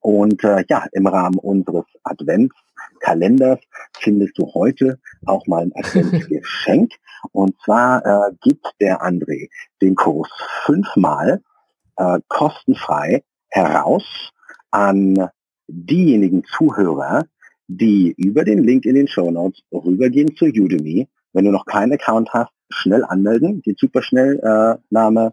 Und 0.00 0.44
äh, 0.44 0.64
ja, 0.68 0.86
im 0.92 1.06
Rahmen 1.06 1.38
unseres 1.38 1.86
Adventskalenders 2.02 3.58
findest 3.98 4.38
du 4.38 4.52
heute 4.52 4.98
auch 5.24 5.46
mal 5.46 5.62
ein 5.62 5.72
Adventsgeschenk. 5.74 6.92
Und 7.32 7.54
zwar 7.64 8.04
äh, 8.04 8.32
gibt 8.42 8.66
der 8.82 9.02
André 9.02 9.48
den 9.80 9.94
Kurs 9.94 10.28
fünfmal 10.66 11.40
äh, 11.96 12.20
kostenfrei 12.28 13.22
heraus 13.48 14.30
an 14.70 15.30
diejenigen 15.68 16.44
Zuhörer, 16.44 17.24
die 17.66 18.14
über 18.16 18.44
den 18.44 18.62
Link 18.62 18.84
in 18.84 18.94
den 18.94 19.08
Show 19.08 19.30
Notes 19.30 19.62
rübergehen 19.72 20.36
zu 20.36 20.46
Udemy. 20.46 21.08
Wenn 21.32 21.44
du 21.44 21.50
noch 21.50 21.66
keinen 21.66 21.92
Account 21.92 22.30
hast, 22.32 22.52
schnell 22.70 23.04
anmelden, 23.04 23.62
geht 23.62 23.78
super 23.78 24.02
schnell, 24.02 24.38
äh, 24.42 24.78
Name 24.90 25.32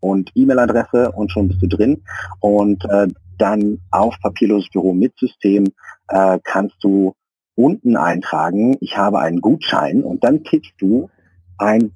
und 0.00 0.30
E-Mail-Adresse 0.34 1.12
und 1.12 1.30
schon 1.30 1.48
bist 1.48 1.62
du 1.62 1.68
drin. 1.68 2.02
Und 2.40 2.84
äh, 2.86 3.08
dann 3.38 3.80
auf 3.90 4.16
Papierloses 4.20 4.70
Büro 4.70 4.92
mit 4.92 5.16
System 5.18 5.72
äh, 6.08 6.38
kannst 6.42 6.76
du 6.82 7.14
unten 7.54 7.96
eintragen, 7.96 8.76
ich 8.80 8.96
habe 8.96 9.18
einen 9.20 9.40
Gutschein 9.40 10.02
und 10.02 10.24
dann 10.24 10.44
tippst 10.44 10.74
du 10.78 11.08
ein 11.58 11.92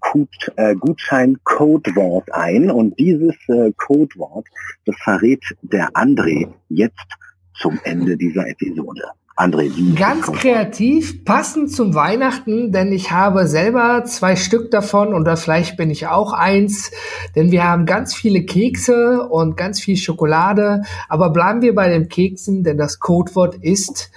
äh, 0.56 0.74
Gutschein-Codewort 0.74 2.32
ein 2.32 2.70
und 2.70 2.98
dieses 2.98 3.36
äh, 3.48 3.72
Codewort, 3.76 4.46
das 4.86 4.96
verrät 5.02 5.42
der 5.60 5.90
André 5.90 6.48
jetzt 6.68 7.16
zum 7.60 7.78
Ende 7.84 8.16
dieser 8.16 8.48
Episode. 8.48 9.02
André, 9.36 9.74
wie 9.74 9.94
Ganz 9.94 10.30
kreativ, 10.32 11.24
passend 11.24 11.72
zum 11.72 11.94
Weihnachten, 11.94 12.72
denn 12.72 12.92
ich 12.92 13.10
habe 13.10 13.46
selber 13.46 14.04
zwei 14.04 14.36
Stück 14.36 14.70
davon 14.70 15.14
oder 15.14 15.38
vielleicht 15.38 15.78
bin 15.78 15.88
ich 15.88 16.08
auch 16.08 16.34
eins, 16.34 16.90
denn 17.34 17.50
wir 17.50 17.64
haben 17.64 17.86
ganz 17.86 18.14
viele 18.14 18.44
Kekse 18.44 19.26
und 19.28 19.56
ganz 19.56 19.80
viel 19.80 19.96
Schokolade. 19.96 20.82
Aber 21.08 21.30
bleiben 21.30 21.62
wir 21.62 21.74
bei 21.74 21.88
den 21.88 22.08
Keksen, 22.08 22.64
denn 22.64 22.76
das 22.76 22.98
Codewort 22.98 23.54
ist 23.54 24.10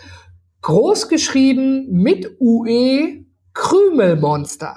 groß 0.62 1.08
geschrieben 1.08 1.88
mit 1.90 2.36
UE 2.42 3.24
Krümelmonster. 3.54 4.76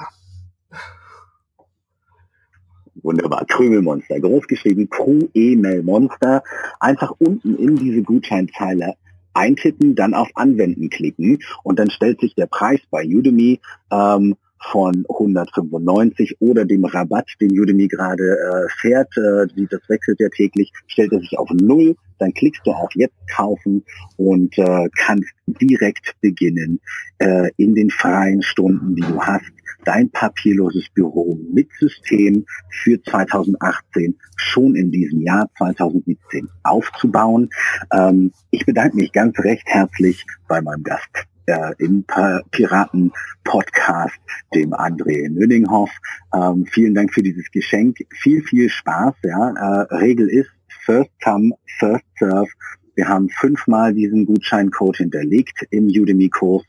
Wunderbar. 3.06 3.44
Krümelmonster. 3.46 4.18
Großgeschrieben 4.18 4.90
Q-E-Mail-Monster. 4.90 6.42
Einfach 6.80 7.12
unten 7.18 7.56
in 7.56 7.76
diese 7.76 8.02
Gutscheinzeile 8.02 8.94
eintippen, 9.32 9.94
dann 9.94 10.12
auf 10.12 10.28
Anwenden 10.34 10.90
klicken 10.90 11.38
und 11.62 11.78
dann 11.78 11.90
stellt 11.90 12.20
sich 12.20 12.34
der 12.34 12.46
Preis 12.46 12.80
bei 12.90 13.04
Udemy 13.06 13.60
ähm, 13.92 14.34
von 14.62 15.04
195 15.08 16.36
oder 16.40 16.64
dem 16.64 16.84
Rabatt, 16.84 17.30
den 17.40 17.58
Udemy 17.58 17.88
gerade 17.88 18.24
äh, 18.24 18.68
fährt, 18.80 19.16
äh, 19.16 19.46
das 19.70 19.80
wechselt 19.88 20.20
ja 20.20 20.28
täglich, 20.28 20.72
stellt 20.86 21.12
er 21.12 21.20
sich 21.20 21.38
auf 21.38 21.50
null, 21.50 21.96
dann 22.18 22.32
klickst 22.32 22.62
du 22.64 22.72
auf 22.72 22.90
Jetzt 22.94 23.16
kaufen 23.34 23.84
und 24.16 24.56
äh, 24.58 24.88
kannst 24.96 25.30
direkt 25.60 26.14
beginnen, 26.20 26.80
äh, 27.18 27.50
in 27.56 27.74
den 27.74 27.90
freien 27.90 28.42
Stunden, 28.42 28.96
die 28.96 29.02
du 29.02 29.20
hast, 29.20 29.52
dein 29.84 30.10
papierloses 30.10 30.88
Büro 30.94 31.38
mit 31.52 31.68
System 31.78 32.44
für 32.70 33.00
2018 33.02 34.16
schon 34.36 34.74
in 34.74 34.90
diesem 34.90 35.20
Jahr 35.22 35.48
2017 35.58 36.48
aufzubauen. 36.64 37.48
Ähm, 37.92 38.32
ich 38.50 38.66
bedanke 38.66 38.96
mich 38.96 39.12
ganz 39.12 39.38
recht 39.38 39.66
herzlich 39.66 40.24
bei 40.48 40.60
meinem 40.60 40.82
Gast 40.82 41.26
äh, 41.46 41.72
im 41.78 42.04
Piraten-Podcast, 42.50 44.18
dem 44.54 44.72
André 44.72 45.28
Nönninghoff. 45.28 45.90
Ähm, 46.34 46.66
vielen 46.66 46.94
Dank 46.94 47.12
für 47.12 47.22
dieses 47.22 47.50
Geschenk. 47.50 47.98
Viel, 48.12 48.42
viel 48.42 48.68
Spaß. 48.68 49.14
Ja. 49.22 49.50
Äh, 49.50 49.94
Regel 49.94 50.28
ist 50.28 50.50
First 50.84 51.10
Come, 51.22 51.52
First 51.78 52.04
Serve. 52.18 52.48
Wir 52.94 53.08
haben 53.08 53.28
fünfmal 53.28 53.92
diesen 53.92 54.24
Gutscheincode 54.24 54.96
hinterlegt 54.96 55.66
im 55.70 55.86
Udemy-Kurs. 55.86 56.64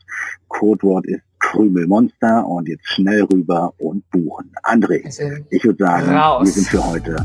Codewort 0.48 1.06
ist 1.06 1.22
Krümelmonster 1.40 2.46
und 2.46 2.68
jetzt 2.68 2.86
schnell 2.86 3.22
rüber 3.22 3.72
und 3.78 4.08
buchen. 4.10 4.52
André, 4.62 5.06
ich 5.50 5.64
würde 5.64 5.84
sagen, 5.84 6.10
raus. 6.10 6.44
wir 6.44 6.52
sind 6.52 6.66
für 6.66 6.84
heute 6.84 7.16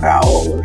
raus. 0.00 0.62